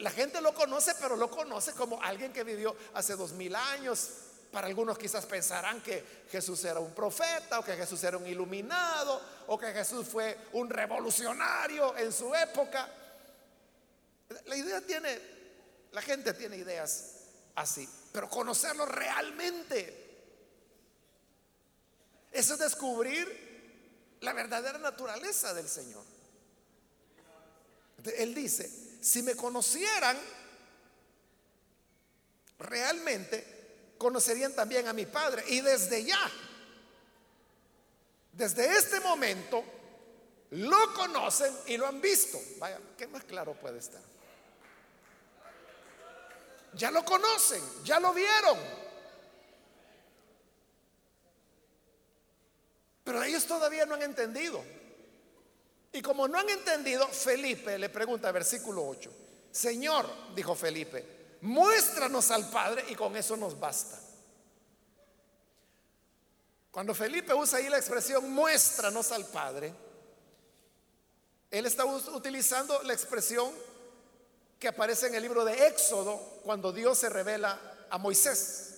[0.00, 4.10] La gente lo conoce, pero lo conoce como alguien que vivió hace dos mil años.
[4.52, 9.18] Para algunos quizás pensarán que Jesús era un profeta o que Jesús era un iluminado
[9.46, 12.86] o que Jesús fue un revolucionario en su época.
[14.44, 15.18] La idea tiene,
[15.92, 17.14] la gente tiene ideas
[17.54, 20.02] así, pero conocerlo realmente,
[22.30, 26.04] eso es descubrir la verdadera naturaleza del Señor.
[28.18, 30.18] Él dice, si me conocieran
[32.58, 33.61] realmente,
[34.02, 35.44] conocerían también a mi Padre.
[35.46, 36.30] Y desde ya,
[38.32, 39.62] desde este momento,
[40.50, 42.40] lo conocen y lo han visto.
[42.58, 44.02] Vaya, ¿qué más claro puede estar?
[46.74, 48.58] Ya lo conocen, ya lo vieron.
[53.04, 54.64] Pero ellos todavía no han entendido.
[55.92, 59.12] Y como no han entendido, Felipe le pregunta, versículo 8,
[59.52, 63.98] Señor, dijo Felipe, muéstranos al Padre y con eso nos basta.
[66.70, 69.74] Cuando Felipe usa ahí la expresión muéstranos al Padre,
[71.50, 73.52] él está utilizando la expresión
[74.58, 78.68] que aparece en el libro de Éxodo cuando Dios se revela a Moisés.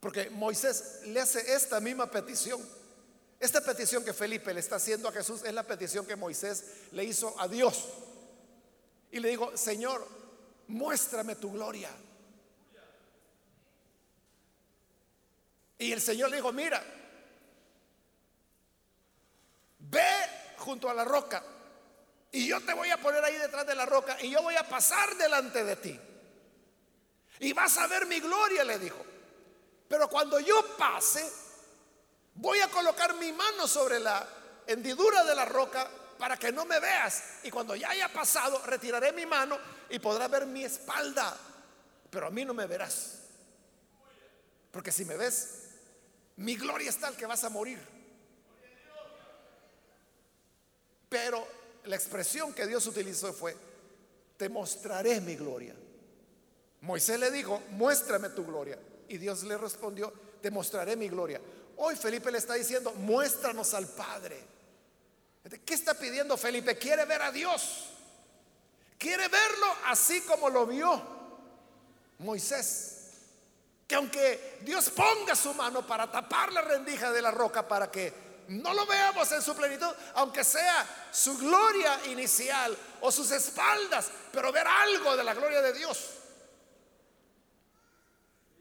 [0.00, 2.60] Porque Moisés le hace esta misma petición.
[3.40, 7.04] Esta petición que Felipe le está haciendo a Jesús es la petición que Moisés le
[7.04, 7.88] hizo a Dios.
[9.10, 10.06] Y le dijo, Señor,
[10.68, 11.90] muéstrame tu gloria.
[15.78, 16.82] Y el Señor le dijo, mira,
[19.78, 20.06] ve
[20.58, 21.42] junto a la roca
[22.32, 24.68] y yo te voy a poner ahí detrás de la roca y yo voy a
[24.68, 26.00] pasar delante de ti.
[27.40, 29.04] Y vas a ver mi gloria, le dijo.
[29.88, 31.30] Pero cuando yo pase,
[32.34, 34.26] Voy a colocar mi mano sobre la
[34.66, 37.22] hendidura de la roca para que no me veas.
[37.42, 39.58] Y cuando ya haya pasado, retiraré mi mano
[39.90, 41.36] y podrás ver mi espalda.
[42.10, 43.20] Pero a mí no me verás.
[44.70, 45.70] Porque si me ves,
[46.36, 47.78] mi gloria es tal que vas a morir.
[51.08, 51.46] Pero
[51.84, 53.56] la expresión que Dios utilizó fue,
[54.36, 55.74] te mostraré mi gloria.
[56.80, 58.78] Moisés le dijo, muéstrame tu gloria.
[59.08, 61.40] Y Dios le respondió, te mostraré mi gloria.
[61.76, 64.54] Hoy Felipe le está diciendo, muéstranos al Padre.
[65.64, 66.78] ¿Qué está pidiendo Felipe?
[66.78, 67.90] Quiere ver a Dios.
[68.98, 71.02] Quiere verlo así como lo vio
[72.18, 72.90] Moisés.
[73.86, 78.24] Que aunque Dios ponga su mano para tapar la rendija de la roca para que
[78.48, 84.52] no lo veamos en su plenitud, aunque sea su gloria inicial o sus espaldas, pero
[84.52, 86.10] ver algo de la gloria de Dios.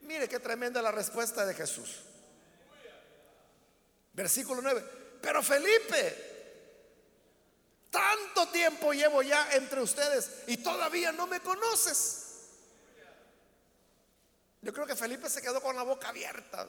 [0.01, 2.01] Mire qué tremenda la respuesta de Jesús.
[4.11, 4.83] Versículo 9.
[5.21, 6.32] Pero Felipe,
[7.93, 12.21] tanto tiempo llevo ya entre ustedes y todavía no me conoces.
[14.63, 16.67] Yo creo que Felipe se quedó con la boca abierta.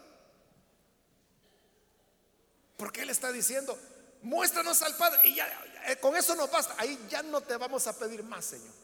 [2.76, 3.78] Porque él está diciendo,
[4.20, 5.20] muéstranos al Padre.
[5.24, 5.46] Y ya,
[5.86, 6.74] eh, con eso no basta.
[6.76, 8.74] Ahí ya no te vamos a pedir más, Señor.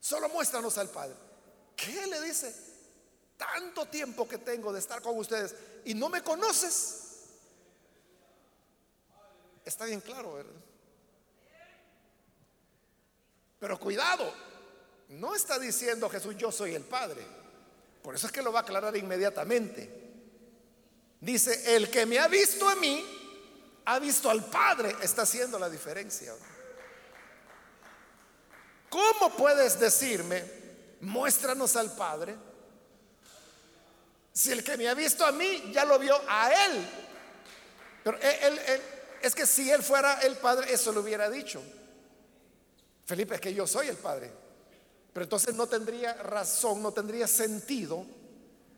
[0.00, 1.14] Solo muéstranos al Padre.
[1.76, 2.52] ¿Qué le dice?
[3.36, 7.04] Tanto tiempo que tengo de estar con ustedes y no me conoces.
[9.64, 10.67] Está bien claro, ¿verdad?
[13.58, 14.32] Pero cuidado,
[15.08, 17.22] no está diciendo Jesús yo soy el Padre.
[18.02, 19.90] Por eso es que lo va a aclarar inmediatamente.
[21.20, 23.04] Dice, el que me ha visto a mí,
[23.86, 26.32] ha visto al Padre, está haciendo la diferencia.
[28.88, 30.44] ¿Cómo puedes decirme,
[31.00, 32.36] muéstranos al Padre?
[34.32, 36.88] Si el que me ha visto a mí, ya lo vio a Él.
[38.04, 38.82] Pero él, él
[39.20, 41.60] es que si él fuera el Padre, eso lo hubiera dicho.
[43.08, 44.30] Felipe, es que yo soy el Padre.
[45.14, 48.04] Pero entonces no tendría razón, no tendría sentido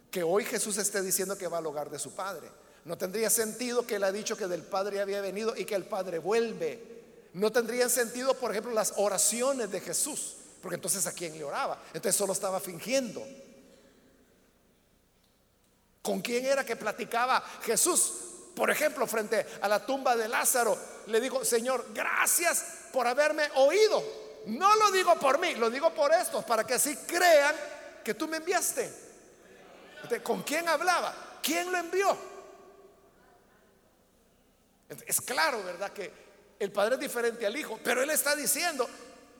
[0.09, 2.49] que hoy Jesús esté diciendo que va al hogar de su Padre.
[2.85, 5.85] No tendría sentido que él ha dicho que del Padre había venido y que el
[5.85, 7.01] Padre vuelve.
[7.33, 11.83] No tendría sentido, por ejemplo, las oraciones de Jesús, porque entonces a quién le oraba.
[11.89, 13.26] Entonces solo estaba fingiendo.
[16.03, 18.12] ¿Con quién era que platicaba Jesús?
[18.55, 20.78] Por ejemplo, frente a la tumba de Lázaro,
[21.09, 24.03] le digo, Señor, gracias por haberme oído.
[24.47, 27.55] No lo digo por mí, lo digo por estos, para que así crean
[28.05, 28.91] que tú me enviaste.
[30.22, 31.38] ¿Con quién hablaba?
[31.43, 32.16] ¿Quién lo envió?
[35.07, 35.93] Es claro, ¿verdad?
[35.93, 36.12] Que
[36.59, 38.88] el Padre es diferente al Hijo, pero Él está diciendo,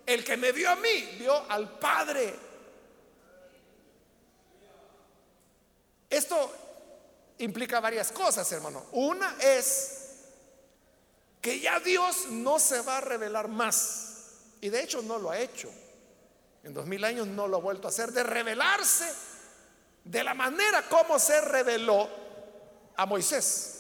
[0.07, 2.35] el que me vio a mí, vio al Padre.
[6.09, 6.55] Esto
[7.39, 8.87] implica varias cosas, hermano.
[8.93, 10.00] Una es
[11.41, 14.07] que ya Dios no se va a revelar más.
[14.61, 15.71] Y de hecho no lo ha hecho.
[16.63, 19.11] En dos mil años no lo ha vuelto a hacer, de revelarse
[20.05, 22.09] de la manera como se reveló
[22.97, 23.77] a Moisés.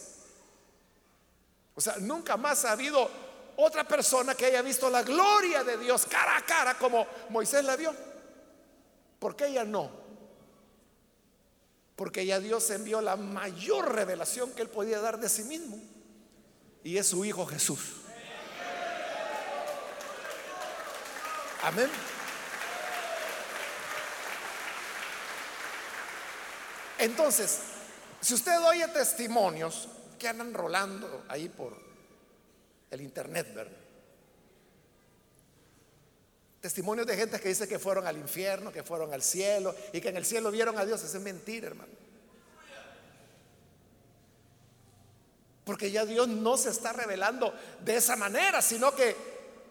[1.74, 3.08] O sea, nunca más ha habido
[3.56, 7.76] otra persona que haya visto la gloria de Dios cara a cara como Moisés la
[7.76, 7.94] vio.
[9.18, 9.90] ¿Por qué ella no?
[11.96, 15.78] Porque ya Dios envió la mayor revelación que él podía dar de sí mismo.
[16.82, 17.96] Y es su Hijo Jesús.
[21.62, 21.90] Amén.
[26.98, 27.60] Entonces,
[28.20, 31.76] si usted oye testimonios que andan rolando ahí por
[32.90, 33.76] el internet, ¿verdad?
[36.60, 40.10] Testimonios de gente que dice que fueron al infierno, que fueron al cielo y que
[40.10, 41.02] en el cielo vieron a Dios.
[41.02, 41.92] Eso es mentira, hermano.
[45.64, 47.54] Porque ya Dios no se está revelando
[47.84, 49.16] de esa manera, sino que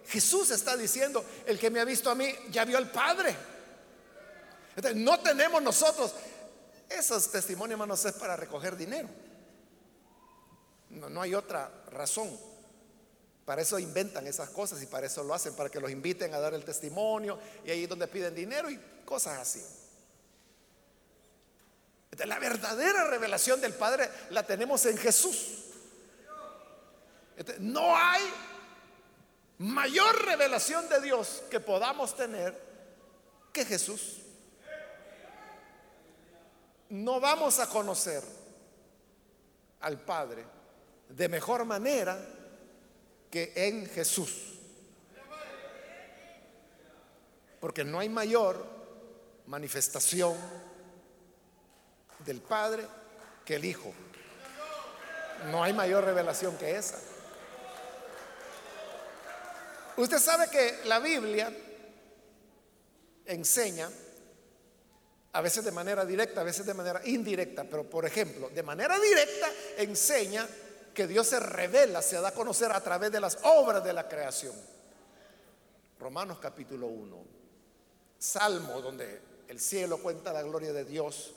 [0.08, 3.36] Jesús está diciendo, el que me ha visto a mí ya vio al Padre.
[4.96, 6.14] no tenemos nosotros
[6.90, 9.10] esos testimonios, hermanos, es para recoger dinero.
[10.90, 12.36] No, no hay otra razón.
[13.46, 16.40] Para eso inventan esas cosas y para eso lo hacen, para que los inviten a
[16.40, 19.64] dar el testimonio y ahí es donde piden dinero y cosas así.
[22.26, 25.68] La verdadera revelación del Padre la tenemos en Jesús.
[27.60, 28.22] No hay
[29.60, 32.60] mayor revelación de Dios que podamos tener
[33.54, 34.20] que Jesús
[36.90, 38.24] no vamos a conocer
[39.82, 40.44] al Padre
[41.08, 42.20] de mejor manera
[43.30, 44.56] que en Jesús.
[47.60, 48.66] Porque no hay mayor
[49.48, 50.36] manifestación
[52.26, 52.88] del Padre
[53.46, 53.94] que el Hijo.
[55.52, 56.98] No hay mayor revelación que esa.
[60.00, 61.54] Usted sabe que la Biblia
[63.26, 63.89] enseña
[65.34, 68.97] a veces de manera directa, a veces de manera indirecta, pero por ejemplo, de manera
[68.97, 70.47] directa enseña
[70.93, 74.08] que Dios se revela, se da a conocer a través de las obras de la
[74.08, 74.56] creación.
[76.00, 77.18] Romanos capítulo 1,
[78.18, 81.34] Salmo donde el cielo cuenta la gloria de Dios,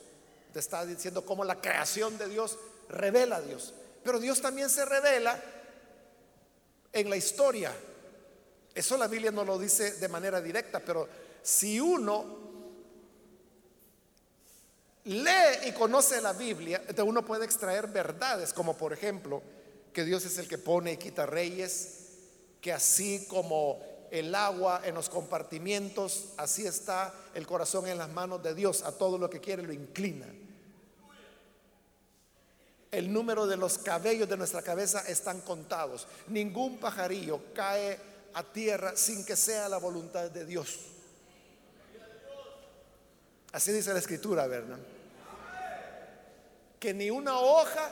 [0.53, 2.57] te está diciendo cómo la creación de Dios
[2.87, 3.73] revela a Dios,
[4.05, 5.37] pero Dios también se revela
[6.93, 7.75] en la historia.
[8.73, 11.07] Eso la Biblia no lo dice de manera directa, pero
[11.41, 12.43] si uno
[15.05, 19.43] lee y conoce la Biblia, uno puede extraer verdades, como por ejemplo,
[19.91, 21.99] que Dios es el que pone y quita reyes,
[22.61, 28.41] que así como el agua en los compartimientos, así está el corazón en las manos
[28.41, 30.27] de Dios, a todo lo que quiere lo inclina.
[32.91, 36.07] El número de los cabellos de nuestra cabeza están contados.
[36.27, 40.79] Ningún pajarillo cae a tierra sin que sea la voluntad de Dios.
[43.51, 44.79] Así dice la escritura, ¿verdad?
[46.83, 47.89] que ni una hoja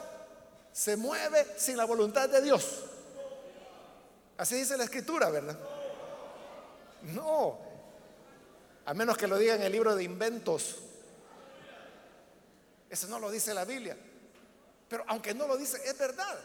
[0.74, 2.84] se mueve sin la voluntad de Dios.
[4.36, 5.58] Así dice la escritura, ¿verdad?
[7.04, 7.58] No,
[8.86, 10.80] a menos que lo diga en el libro de inventos.
[12.90, 13.96] Eso no lo dice la Biblia.
[14.90, 16.38] Pero aunque no lo dice, es verdad.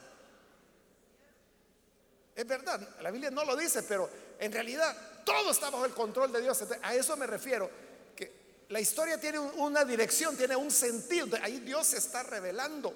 [2.37, 4.09] Es verdad, la Biblia no lo dice, pero
[4.39, 6.63] en realidad todo está bajo el control de Dios.
[6.83, 7.69] A eso me refiero
[8.69, 11.37] la historia tiene una dirección, tiene un sentido.
[11.43, 12.95] Ahí Dios se está revelando.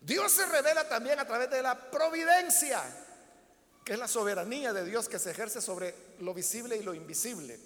[0.00, 2.82] Dios se revela también a través de la providencia,
[3.84, 7.58] que es la soberanía de Dios que se ejerce sobre lo visible y lo invisible.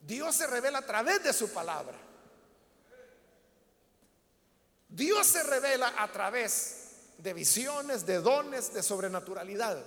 [0.00, 1.96] Dios se revela a través de su palabra.
[4.88, 6.81] Dios se revela a través
[7.18, 9.82] de visiones, de dones, de sobrenaturalidad.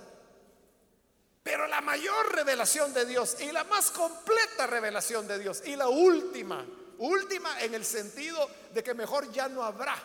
[1.42, 5.88] Pero la mayor revelación de Dios y la más completa revelación de Dios y la
[5.88, 6.66] última,
[6.98, 9.96] última en el sentido de que mejor ya no habrá,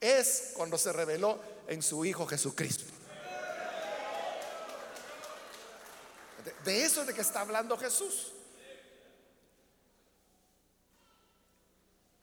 [0.00, 2.84] es cuando se reveló en su Hijo Jesucristo.
[6.64, 8.32] De eso es de que está hablando Jesús.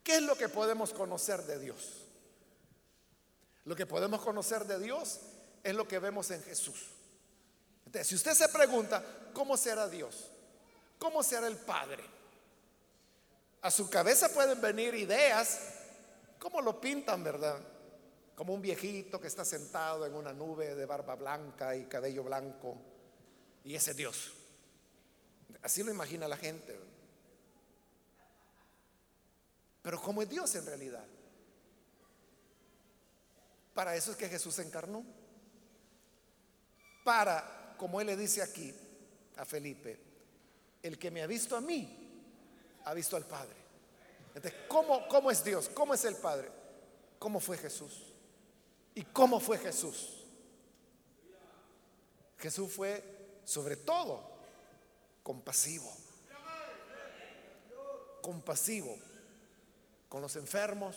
[0.03, 2.02] ¿Qué es lo que podemos conocer de Dios?
[3.65, 5.19] Lo que podemos conocer de Dios
[5.63, 6.87] es lo que vemos en Jesús.
[7.85, 9.03] Entonces, si usted se pregunta,
[9.33, 10.29] ¿cómo será Dios?
[11.03, 12.01] ¿cómo será el Padre?
[13.61, 15.59] A su cabeza pueden venir ideas,
[16.39, 17.59] como lo pintan, ¿verdad?
[18.35, 22.77] Como un viejito que está sentado en una nube de barba blanca y cabello blanco,
[23.65, 24.31] y ese Dios.
[25.61, 26.79] Así lo imagina la gente.
[29.81, 31.05] Pero ¿cómo es Dios en realidad?
[33.73, 35.03] Para eso es que Jesús se encarnó.
[37.03, 38.73] Para, como él le dice aquí
[39.37, 39.99] a Felipe,
[40.81, 41.99] el que me ha visto a mí,
[42.85, 43.55] ha visto al Padre.
[44.35, 45.69] Entonces, ¿cómo, cómo es Dios?
[45.69, 46.49] ¿Cómo es el Padre?
[47.19, 48.03] ¿Cómo fue Jesús?
[48.95, 50.23] ¿Y cómo fue Jesús?
[52.37, 53.03] Jesús fue
[53.45, 54.29] sobre todo
[55.23, 55.91] compasivo.
[58.21, 58.97] Compasivo
[60.09, 60.95] con los enfermos,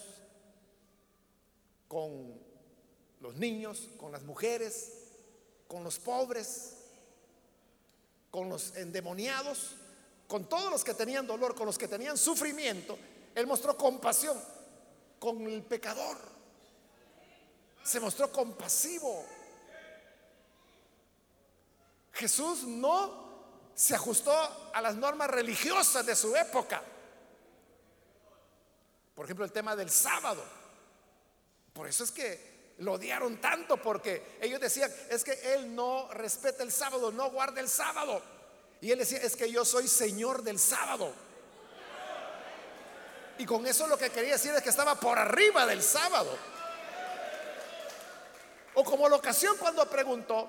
[1.89, 2.39] con
[3.21, 4.93] los niños, con las mujeres,
[5.69, 6.75] con los pobres,
[8.31, 9.77] con los endemoniados,
[10.29, 12.99] con todos los que tenían dolor, con los que tenían sufrimiento.
[13.35, 14.39] Él mostró compasión
[15.19, 16.17] con el pecador.
[17.83, 19.25] Se mostró compasivo.
[22.13, 23.27] Jesús no
[23.75, 24.33] se ajustó
[24.73, 26.83] a las normas religiosas de su época.
[29.15, 30.43] Por ejemplo, el tema del sábado.
[31.73, 36.63] Por eso es que lo odiaron tanto, porque ellos decían, es que Él no respeta
[36.63, 38.21] el sábado, no guarda el sábado.
[38.81, 41.13] Y Él decía, es que yo soy Señor del sábado.
[43.39, 46.37] Y con eso lo que quería decir es que estaba por arriba del sábado.
[48.75, 50.49] O como la ocasión cuando preguntó,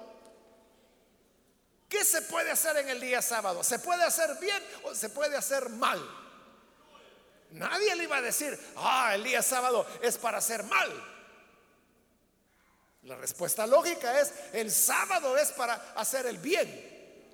[1.88, 3.64] ¿qué se puede hacer en el día sábado?
[3.64, 6.02] ¿Se puede hacer bien o se puede hacer mal?
[7.52, 11.17] Nadie le iba a decir, ah, el día sábado es para hacer mal.
[13.08, 16.68] La respuesta lógica es, el sábado es para hacer el bien.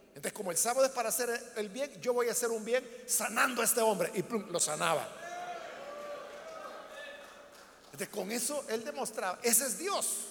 [0.10, 2.88] Entonces, como el sábado es para hacer el bien, yo voy a hacer un bien
[3.08, 4.12] sanando a este hombre.
[4.14, 4.22] Y
[4.52, 5.10] lo sanaba.
[7.86, 10.28] Entonces, con eso él demostraba, ese es Dios.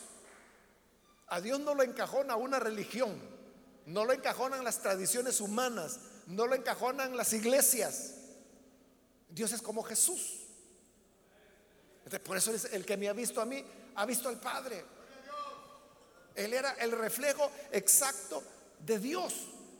[1.26, 3.18] A Dios no lo encajona una religión,
[3.86, 8.14] no lo encajonan las tradiciones humanas, no lo encajonan las iglesias.
[9.28, 10.46] Dios es como Jesús.
[12.24, 13.64] por eso es el que me ha visto a mí,
[13.96, 15.01] ha visto al Padre.
[16.34, 18.42] Él era el reflejo exacto
[18.80, 19.34] de Dios.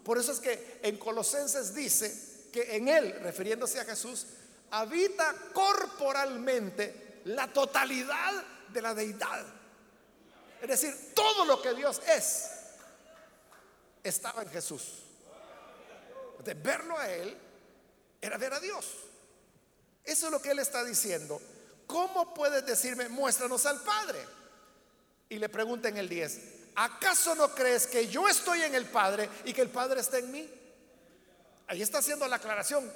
[0.05, 4.27] Por eso es que en Colosenses dice que en Él, refiriéndose a Jesús,
[4.71, 9.47] habita corporalmente la totalidad de la deidad.
[10.61, 12.49] Es decir, todo lo que Dios es
[14.03, 15.05] estaba en Jesús.
[16.45, 17.37] De verlo a Él
[18.21, 18.87] era ver a Dios.
[20.05, 21.41] Eso es lo que él está diciendo.
[21.87, 24.25] ¿Cómo puedes decirme, muéstranos al Padre?
[25.33, 26.41] Y le pregunta en el 10,
[26.75, 30.31] ¿acaso no crees que yo estoy en el Padre y que el Padre está en
[30.31, 30.47] mí?
[31.69, 32.93] Ahí está haciendo la aclaración,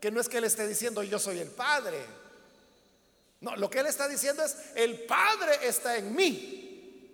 [0.00, 2.02] que no es que él esté diciendo yo soy el Padre.
[3.42, 7.10] No, lo que él está diciendo es, el Padre está en mí.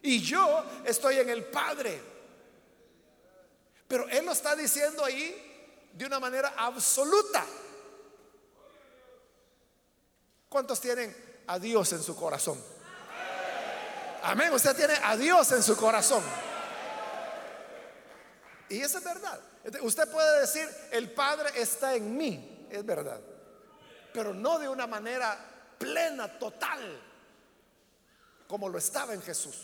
[0.00, 2.00] Y yo estoy en el Padre.
[3.86, 7.44] Pero él lo está diciendo ahí de una manera absoluta.
[10.48, 11.14] ¿Cuántos tienen
[11.46, 12.75] a Dios en su corazón?
[14.26, 14.52] Amén.
[14.52, 16.22] Usted tiene a Dios en su corazón.
[18.68, 19.40] Y eso es verdad.
[19.82, 22.66] Usted puede decir, el Padre está en mí.
[22.68, 23.20] Es verdad.
[24.12, 25.38] Pero no de una manera
[25.78, 27.00] plena, total,
[28.48, 29.54] como lo estaba en Jesús.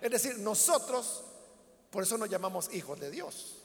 [0.00, 1.22] Es decir, nosotros,
[1.90, 3.56] por eso nos llamamos hijos de Dios.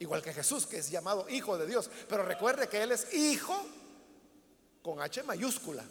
[0.00, 1.88] Igual que Jesús, que es llamado hijo de Dios.
[2.08, 3.54] Pero recuerde que Él es hijo
[4.82, 5.84] con H mayúscula.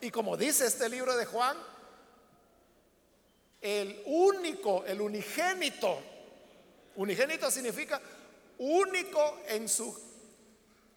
[0.00, 1.56] Y como dice este libro de Juan,
[3.60, 5.98] el único, el unigénito,
[6.96, 8.00] unigénito significa
[8.58, 9.94] único en su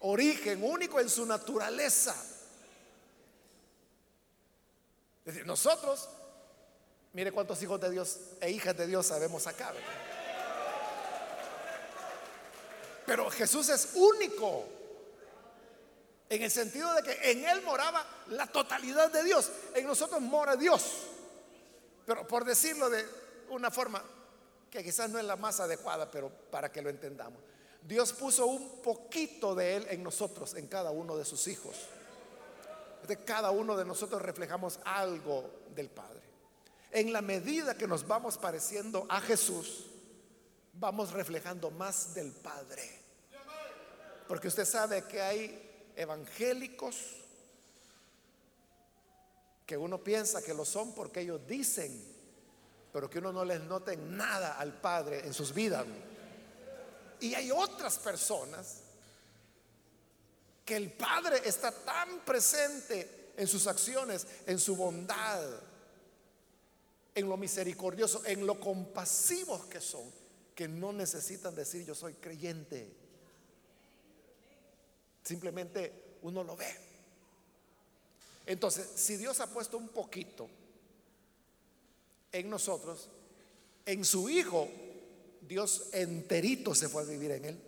[0.00, 2.14] origen, único en su naturaleza.
[5.20, 6.08] Es decir, nosotros,
[7.12, 9.72] mire cuántos hijos de Dios e hijas de Dios sabemos acá.
[13.06, 14.66] Pero Jesús es único.
[16.28, 19.50] En el sentido de que en Él moraba la totalidad de Dios.
[19.74, 20.82] En nosotros mora Dios.
[22.06, 23.04] Pero por decirlo de
[23.50, 24.02] una forma
[24.70, 27.40] que quizás no es la más adecuada, pero para que lo entendamos.
[27.82, 31.76] Dios puso un poquito de Él en nosotros, en cada uno de sus hijos.
[33.06, 36.22] De cada uno de nosotros reflejamos algo del Padre.
[36.90, 39.86] En la medida que nos vamos pareciendo a Jesús,
[40.72, 43.00] vamos reflejando más del Padre.
[44.26, 45.63] Porque usted sabe que hay
[45.96, 46.96] evangélicos
[49.66, 52.14] que uno piensa que lo son porque ellos dicen,
[52.92, 55.86] pero que uno no les note nada al Padre en sus vidas.
[57.20, 58.80] Y hay otras personas
[60.64, 65.42] que el Padre está tan presente en sus acciones, en su bondad,
[67.14, 70.10] en lo misericordioso, en lo compasivos que son,
[70.54, 73.03] que no necesitan decir yo soy creyente.
[75.24, 76.72] Simplemente uno lo ve.
[78.46, 80.48] Entonces, si Dios ha puesto un poquito
[82.30, 83.08] en nosotros,
[83.86, 84.68] en su Hijo,
[85.40, 87.60] Dios enterito se fue a vivir en él.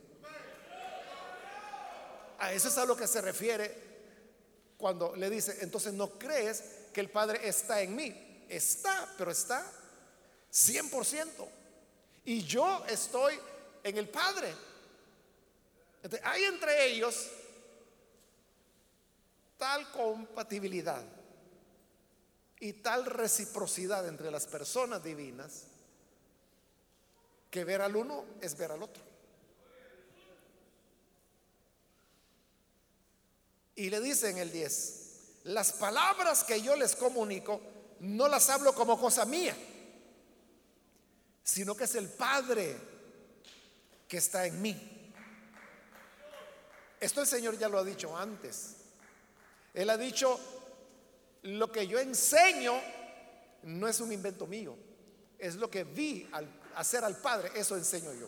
[2.39, 3.87] A eso es a lo que se refiere
[4.77, 8.45] cuando le dice, entonces no crees que el Padre está en mí.
[8.49, 9.71] Está, pero está
[10.53, 11.27] 100%.
[12.27, 13.39] Y yo estoy
[13.83, 14.55] en el Padre.
[16.23, 17.31] hay entre ellos
[19.59, 21.03] tal compatibilidad
[22.61, 25.65] y tal reciprocidad entre las personas divinas
[27.51, 29.03] que ver al uno es ver al otro.
[33.77, 37.61] Y le dice en el 10, las palabras que yo les comunico
[38.01, 39.57] no las hablo como cosa mía,
[41.45, 42.77] sino que es el Padre
[44.09, 45.13] que está en mí.
[46.99, 48.76] Esto el Señor ya lo ha dicho antes.
[49.77, 50.41] Él ha dicho,
[51.43, 52.73] lo que yo enseño
[53.65, 54.75] no es un invento mío,
[55.39, 58.27] es lo que vi al hacer al Padre, eso enseño yo.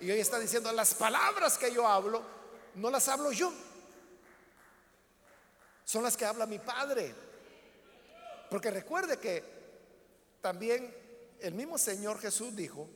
[0.00, 2.22] Y hoy está diciendo, las palabras que yo hablo,
[2.76, 3.52] no las hablo yo,
[5.84, 7.16] son las que habla mi Padre.
[8.48, 9.42] Porque recuerde que
[10.40, 10.94] también
[11.40, 12.88] el mismo Señor Jesús dijo,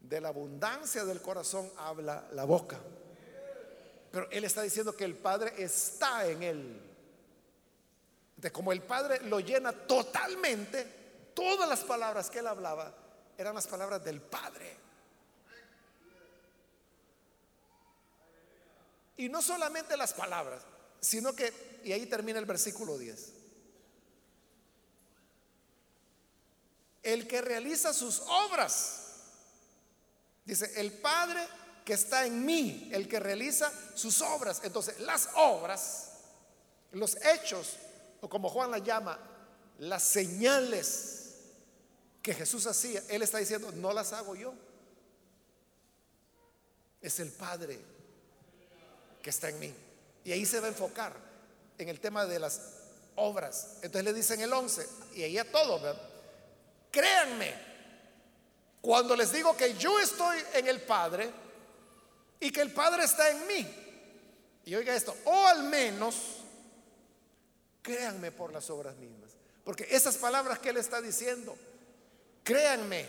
[0.00, 2.80] de la abundancia del corazón habla la boca.
[4.10, 6.82] Pero Él está diciendo que el Padre está en Él.
[8.36, 10.84] De como el Padre lo llena totalmente,
[11.34, 12.94] todas las palabras que Él hablaba
[13.36, 14.76] eran las palabras del Padre.
[19.16, 20.62] Y no solamente las palabras,
[21.00, 23.32] sino que, y ahí termina el versículo 10,
[27.02, 29.22] el que realiza sus obras,
[30.44, 31.40] dice, el Padre
[31.88, 34.60] que está en mí, el que realiza sus obras.
[34.62, 36.10] Entonces, las obras,
[36.92, 37.76] los hechos,
[38.20, 39.18] o como Juan la llama,
[39.78, 41.30] las señales
[42.20, 44.52] que Jesús hacía, Él está diciendo, no las hago yo.
[47.00, 47.80] Es el Padre
[49.22, 49.74] que está en mí.
[50.24, 51.16] Y ahí se va a enfocar
[51.78, 52.60] en el tema de las
[53.16, 53.76] obras.
[53.76, 55.96] Entonces le dicen el 11, y ahí a todos,
[56.90, 57.54] créanme,
[58.82, 61.47] cuando les digo que yo estoy en el Padre
[62.40, 63.66] y que el Padre está en mí.
[64.64, 66.14] Y oiga esto, o al menos
[67.82, 69.30] créanme por las obras mismas.
[69.64, 71.56] Porque esas palabras que él está diciendo,
[72.42, 73.06] créanme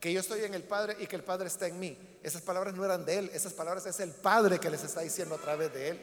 [0.00, 1.96] que yo estoy en el Padre y que el Padre está en mí.
[2.22, 5.34] Esas palabras no eran de él, esas palabras es el Padre que les está diciendo
[5.34, 6.00] a través de él.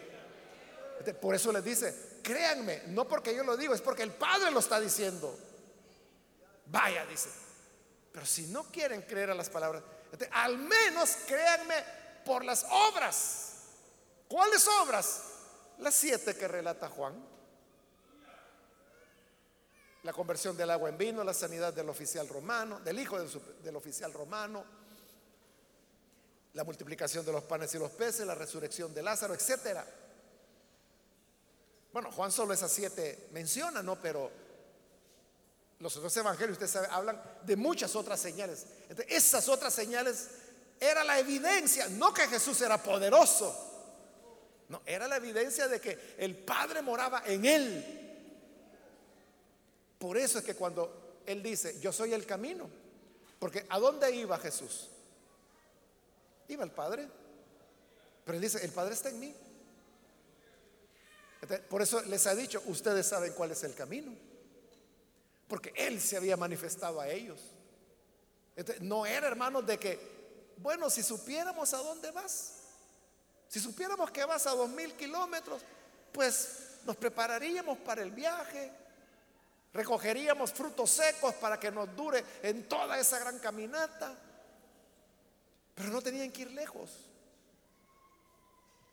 [1.20, 4.60] Por eso les dice, créanme, no porque yo lo digo, es porque el Padre lo
[4.60, 5.38] está diciendo.
[6.68, 7.30] Vaya, dice.
[8.12, 9.84] Pero si no quieren creer a las palabras,
[10.32, 11.76] al menos créanme
[12.26, 13.52] por las obras.
[14.28, 15.24] ¿Cuáles obras?
[15.80, 17.32] Las siete que relata Juan.
[20.04, 24.12] La conversión del agua en vino, la sanidad del oficial romano, del hijo del, oficial
[24.12, 24.64] romano,
[26.54, 29.86] la multiplicación de los panes y los peces, la resurrección de Lázaro, etcétera.
[31.94, 34.02] Bueno, Juan solo esas siete menciona, ¿no?
[34.02, 34.32] Pero
[35.82, 38.66] los otros evangelios, ustedes saben, hablan de muchas otras señales.
[39.08, 40.30] esas otras señales
[40.80, 43.70] era la evidencia, no que Jesús era poderoso,
[44.70, 48.02] no, era la evidencia de que el Padre moraba en él.
[49.98, 52.70] Por eso es que cuando Él dice, yo soy el camino,
[53.38, 54.88] porque ¿a dónde iba Jesús?
[56.48, 57.08] Iba al Padre,
[58.24, 59.36] pero Él dice, el Padre está en mí.
[61.70, 64.12] por eso les ha dicho, ustedes saben cuál es el camino,
[65.52, 67.42] porque Él se había manifestado a ellos.
[68.80, 70.00] no era, hermanos, de que,
[70.56, 72.54] bueno, si supiéramos a dónde vas,
[73.50, 75.62] si supiéramos que vas a dos mil kilómetros,
[76.14, 78.72] pues nos prepararíamos para el viaje,
[79.74, 84.18] Recogeríamos frutos secos para que nos dure en toda esa gran caminata.
[85.76, 87.10] Pero no tenían que ir lejos.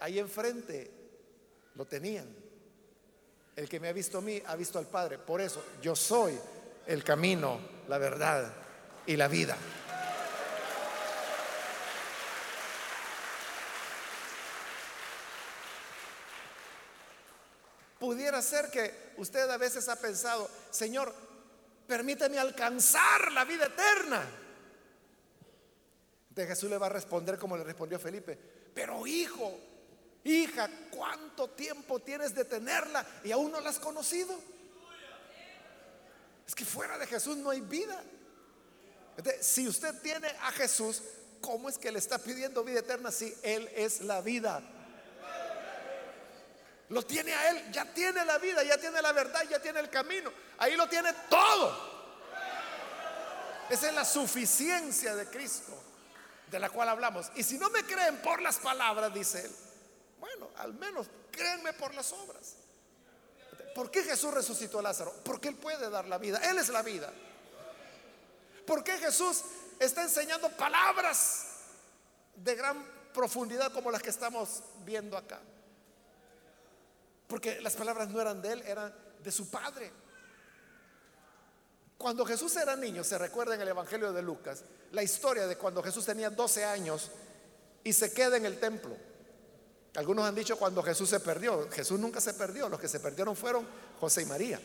[0.01, 0.91] Ahí enfrente
[1.77, 2.48] lo tenían.
[3.59, 5.19] El que me ha visto a mí ha visto al Padre.
[5.19, 6.39] Por eso yo soy
[6.87, 8.53] el camino, la verdad
[9.05, 9.57] y la vida.
[17.99, 21.13] Pudiera ser que usted a veces ha pensado, Señor,
[21.89, 24.25] permíteme alcanzar la vida eterna.
[26.31, 28.39] De Jesús le va a responder como le respondió Felipe.
[28.73, 29.53] Pero hijo,
[30.31, 34.39] hija, ¿cuánto tiempo tienes de tenerla y aún no la has conocido?
[36.47, 38.03] Es que fuera de Jesús no hay vida.
[39.41, 41.03] si usted tiene a Jesús,
[41.41, 44.63] ¿cómo es que le está pidiendo vida eterna si Él es la vida?
[46.89, 49.91] Lo tiene a Él, ya tiene la vida, ya tiene la verdad, ya tiene el
[49.91, 50.33] camino.
[50.57, 51.99] Ahí lo tiene todo.
[53.69, 55.79] Esa es la suficiencia de Cristo
[56.51, 57.31] de la cual hablamos.
[57.35, 59.53] Y si no me creen por las palabras, dice Él,
[60.21, 62.57] bueno, al menos créanme por las obras.
[63.75, 65.15] ¿Por qué Jesús resucitó a Lázaro?
[65.25, 66.39] Porque Él puede dar la vida.
[66.51, 67.13] Él es la vida.
[68.67, 69.43] ¿Por qué Jesús
[69.79, 71.47] está enseñando palabras
[72.35, 75.41] de gran profundidad como las que estamos viendo acá?
[77.27, 79.93] Porque las palabras no eran de él, eran de su padre.
[81.97, 85.83] Cuando Jesús era niño, se recuerda en el Evangelio de Lucas, la historia de cuando
[85.83, 87.11] Jesús tenía 12 años
[87.85, 88.97] y se queda en el templo.
[89.99, 91.69] Algunos han dicho cuando Jesús se perdió.
[91.73, 92.69] Jesús nunca se perdió.
[92.69, 93.67] Los que se perdieron fueron
[93.99, 94.61] José y María.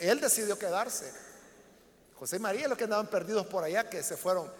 [0.00, 1.12] Él decidió quedarse.
[2.16, 4.50] José y María los que andaban perdidos por allá, que se fueron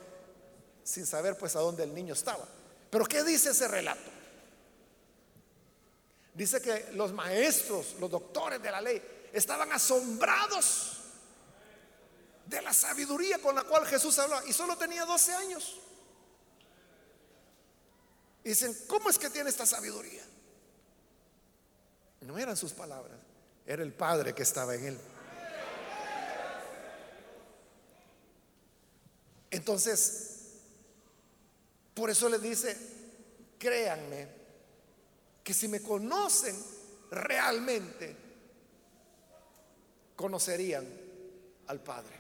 [0.85, 2.47] sin saber pues a dónde el niño estaba.
[2.89, 4.09] Pero ¿qué dice ese relato?
[6.33, 10.99] Dice que los maestros, los doctores de la ley, estaban asombrados
[12.47, 14.47] de la sabiduría con la cual Jesús hablaba.
[14.47, 15.81] Y solo tenía 12 años.
[18.45, 20.23] Y dicen, ¿cómo es que tiene esta sabiduría?
[22.21, 23.19] No eran sus palabras,
[23.67, 24.99] era el Padre que estaba en él.
[29.51, 30.31] Entonces,
[31.95, 32.77] por eso le dice,
[33.59, 34.29] créanme,
[35.43, 36.57] que si me conocen
[37.11, 38.17] realmente,
[40.17, 40.87] conocerían
[41.69, 42.17] al Padre.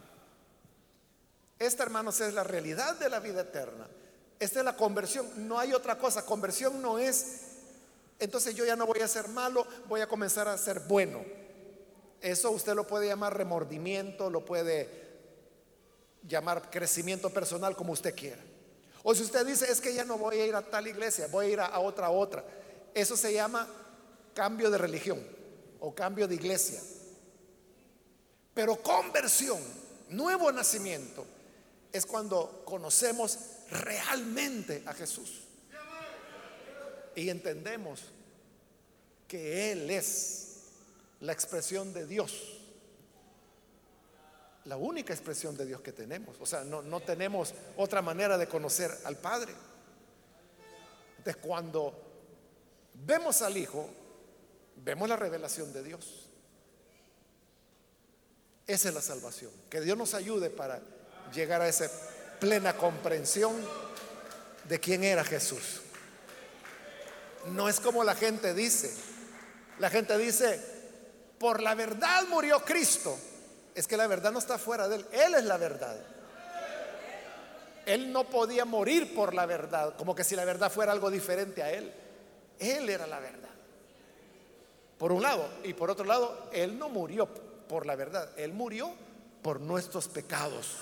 [1.58, 3.88] Esta, hermanos, es la realidad de la vida eterna.
[4.39, 5.26] Esta es la conversión.
[5.49, 6.24] No hay otra cosa.
[6.24, 7.41] Conversión no es,
[8.18, 11.24] entonces yo ya no voy a ser malo, voy a comenzar a ser bueno.
[12.20, 14.89] Eso usted lo puede llamar remordimiento, lo puede
[16.26, 18.43] llamar crecimiento personal como usted quiera.
[19.03, 21.47] O si usted dice, es que ya no voy a ir a tal iglesia, voy
[21.47, 22.43] a ir a, otra, a otra.
[22.95, 23.68] Eso se llama
[24.32, 25.22] cambio de religión
[25.80, 26.80] o cambio de iglesia.
[28.55, 29.61] Pero conversión,
[30.09, 31.26] nuevo nacimiento,
[31.93, 33.39] es cuando conocemos
[33.74, 35.42] realmente a Jesús
[37.14, 38.00] y entendemos
[39.28, 40.58] que Él es
[41.20, 42.60] la expresión de Dios
[44.64, 46.36] la única expresión de Dios que tenemos.
[46.40, 49.52] O sea, no, no tenemos otra manera de conocer al Padre.
[51.18, 51.92] Entonces, cuando
[53.06, 53.88] vemos al Hijo,
[54.82, 56.28] vemos la revelación de Dios.
[58.66, 59.50] Esa es la salvación.
[59.68, 60.80] Que Dios nos ayude para
[61.34, 61.90] llegar a esa
[62.45, 63.55] plena comprensión
[64.68, 65.80] de quién era Jesús.
[67.47, 68.95] No es como la gente dice.
[69.78, 70.61] La gente dice,
[71.38, 73.16] por la verdad murió Cristo
[73.74, 75.97] es que la verdad no está fuera de él, él es la verdad.
[77.86, 81.62] Él no podía morir por la verdad, como que si la verdad fuera algo diferente
[81.62, 81.90] a él.
[82.59, 83.49] Él era la verdad.
[84.99, 88.92] Por un lado, y por otro lado, él no murió por la verdad, él murió
[89.42, 90.76] por nuestros pecados,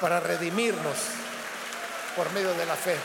[0.00, 0.96] para redimirnos
[2.16, 2.96] por medio de la fe.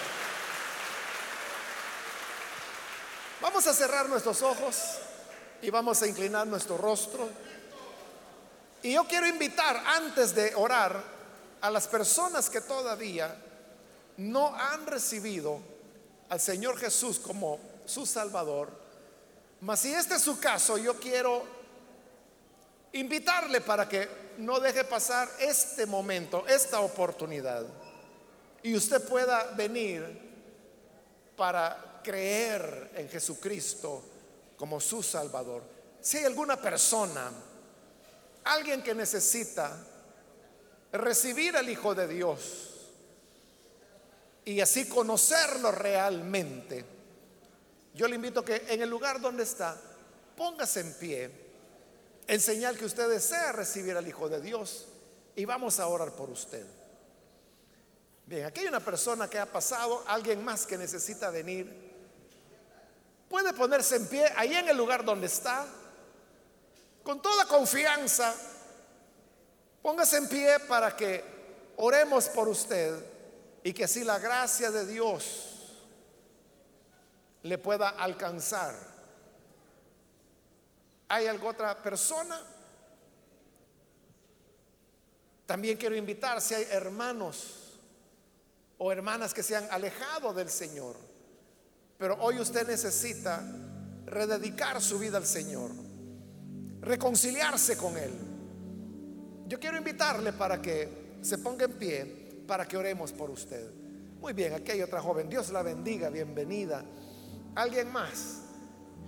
[3.41, 4.75] Vamos a cerrar nuestros ojos
[5.61, 7.29] y vamos a inclinar nuestro rostro.
[8.83, 11.01] Y yo quiero invitar antes de orar
[11.61, 13.35] a las personas que todavía
[14.17, 15.59] no han recibido
[16.29, 18.69] al Señor Jesús como su Salvador.
[19.61, 21.43] Mas si este es su caso, yo quiero
[22.93, 27.65] invitarle para que no deje pasar este momento, esta oportunidad.
[28.63, 30.29] Y usted pueda venir
[31.35, 34.03] para creer en Jesucristo
[34.57, 35.63] como su Salvador.
[36.01, 37.31] Si hay alguna persona
[38.43, 39.77] alguien que necesita
[40.91, 42.69] recibir al Hijo de Dios
[44.45, 46.85] y así conocerlo realmente,
[47.93, 49.79] yo le invito que en el lugar donde está,
[50.35, 51.48] póngase en pie,
[52.29, 54.85] en señal que usted desea recibir al Hijo de Dios
[55.35, 56.63] y vamos a orar por usted.
[58.27, 61.89] Bien, aquí hay una persona que ha pasado, alguien más que necesita venir.
[63.27, 65.65] Puede ponerse en pie ahí en el lugar donde está
[67.01, 68.35] con toda confianza,
[69.81, 71.23] póngase en pie para que
[71.77, 73.03] oremos por usted
[73.63, 75.79] y que así la gracia de Dios
[77.41, 78.88] le pueda alcanzar.
[81.09, 82.39] ¿Hay alguna otra persona?
[85.45, 87.79] También quiero invitar si hay hermanos
[88.77, 90.95] o hermanas que se han alejado del Señor.
[91.97, 93.43] Pero hoy usted necesita
[94.05, 95.71] rededicar su vida al Señor,
[96.81, 98.11] reconciliarse con Él.
[99.47, 102.05] Yo quiero invitarle para que se ponga en pie,
[102.47, 103.71] para que oremos por usted.
[104.21, 105.27] Muy bien, aquí hay otra joven.
[105.27, 106.85] Dios la bendiga, bienvenida.
[107.55, 108.43] Alguien más.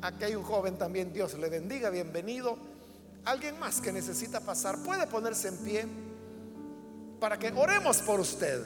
[0.01, 1.13] Aquí hay un joven también.
[1.13, 2.57] Dios le bendiga, bienvenido.
[3.25, 4.79] Alguien más que necesita pasar.
[4.79, 5.85] Puede ponerse en pie
[7.19, 8.63] para que oremos por usted.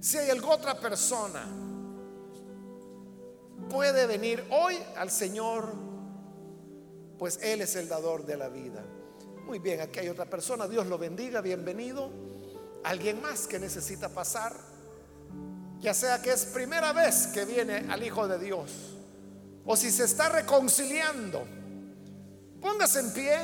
[0.00, 1.44] Si hay alguna otra persona,
[3.70, 5.72] puede venir hoy al Señor,
[7.18, 8.84] pues Él es el dador de la vida.
[9.46, 10.68] Muy bien, aquí hay otra persona.
[10.68, 12.10] Dios lo bendiga, bienvenido.
[12.84, 14.54] Alguien más que necesita pasar
[15.82, 18.91] ya sea que es primera vez que viene al Hijo de Dios,
[19.64, 21.44] o si se está reconciliando,
[22.60, 23.36] póngase en pie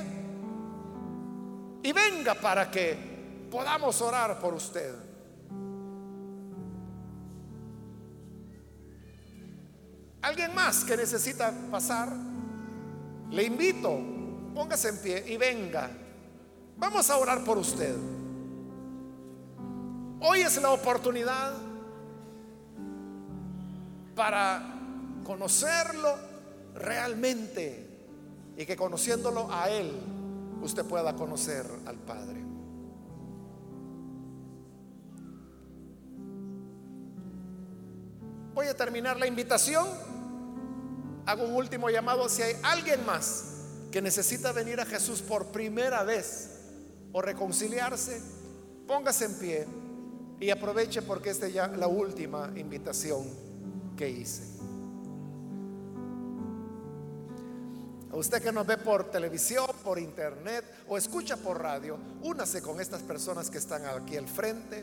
[1.83, 4.95] y venga para que podamos orar por usted.
[10.21, 12.09] ¿Alguien más que necesita pasar?
[13.31, 13.99] Le invito,
[14.55, 15.91] póngase en pie y venga.
[16.77, 17.97] Vamos a orar por usted.
[20.21, 21.55] Hoy es la oportunidad
[24.17, 24.78] para
[25.29, 26.17] conocerlo
[26.75, 27.87] realmente
[28.57, 29.93] y que conociéndolo a Él
[30.63, 32.43] usted pueda conocer al Padre.
[38.55, 39.87] Voy a terminar la invitación.
[41.27, 46.05] Hago un último llamado si hay alguien más que necesita venir a Jesús por primera
[46.05, 46.59] vez
[47.13, 48.23] o reconciliarse,
[48.87, 49.67] póngase en pie
[50.41, 53.27] y aproveche porque esta es ya la última invitación
[53.95, 54.68] que hice.
[58.11, 62.81] A usted que nos ve por televisión, por internet o escucha por radio, únase con
[62.81, 64.83] estas personas que están aquí al frente,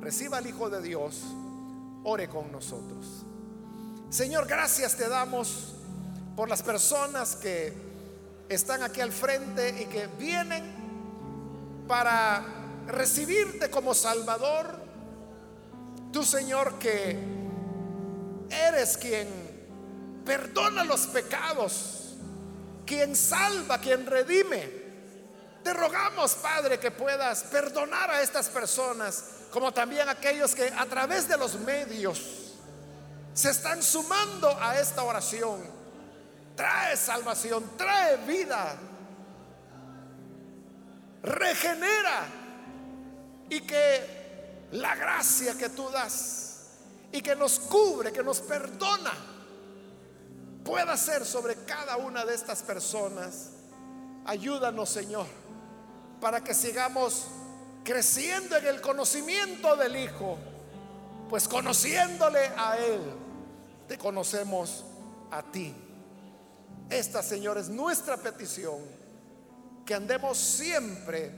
[0.00, 1.22] reciba al Hijo de Dios,
[2.04, 3.24] ore con nosotros.
[4.10, 5.74] Señor, gracias te damos
[6.36, 7.72] por las personas que
[8.48, 12.44] están aquí al frente y que vienen para
[12.86, 14.78] recibirte como Salvador.
[16.12, 17.18] Tú, Señor, que
[18.50, 19.28] eres quien
[20.24, 21.97] perdona los pecados,
[22.88, 24.88] quien salva, quien redime.
[25.62, 30.86] Te rogamos, Padre, que puedas perdonar a estas personas, como también a aquellos que a
[30.86, 32.54] través de los medios
[33.34, 35.60] se están sumando a esta oración.
[36.56, 38.74] Trae salvación, trae vida,
[41.22, 42.26] regenera
[43.50, 46.70] y que la gracia que tú das
[47.12, 49.12] y que nos cubre, que nos perdona,
[50.68, 53.52] pueda ser sobre cada una de estas personas.
[54.26, 55.24] Ayúdanos, Señor,
[56.20, 57.24] para que sigamos
[57.82, 60.36] creciendo en el conocimiento del Hijo,
[61.30, 63.00] pues conociéndole a Él,
[63.88, 64.84] te conocemos
[65.30, 65.74] a ti.
[66.90, 68.78] Esta, Señor, es nuestra petición,
[69.86, 71.32] que andemos siempre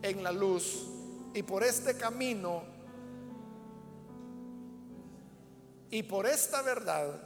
[0.00, 0.86] en la luz
[1.34, 2.62] y por este camino
[5.90, 7.25] y por esta verdad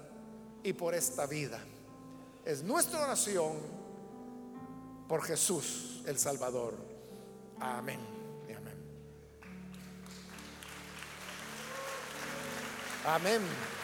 [0.62, 1.60] y por esta vida.
[2.44, 3.58] Es nuestra oración
[5.08, 6.74] por Jesús el Salvador.
[7.58, 8.00] Amén.
[8.56, 8.76] amén.
[13.04, 13.79] Amén.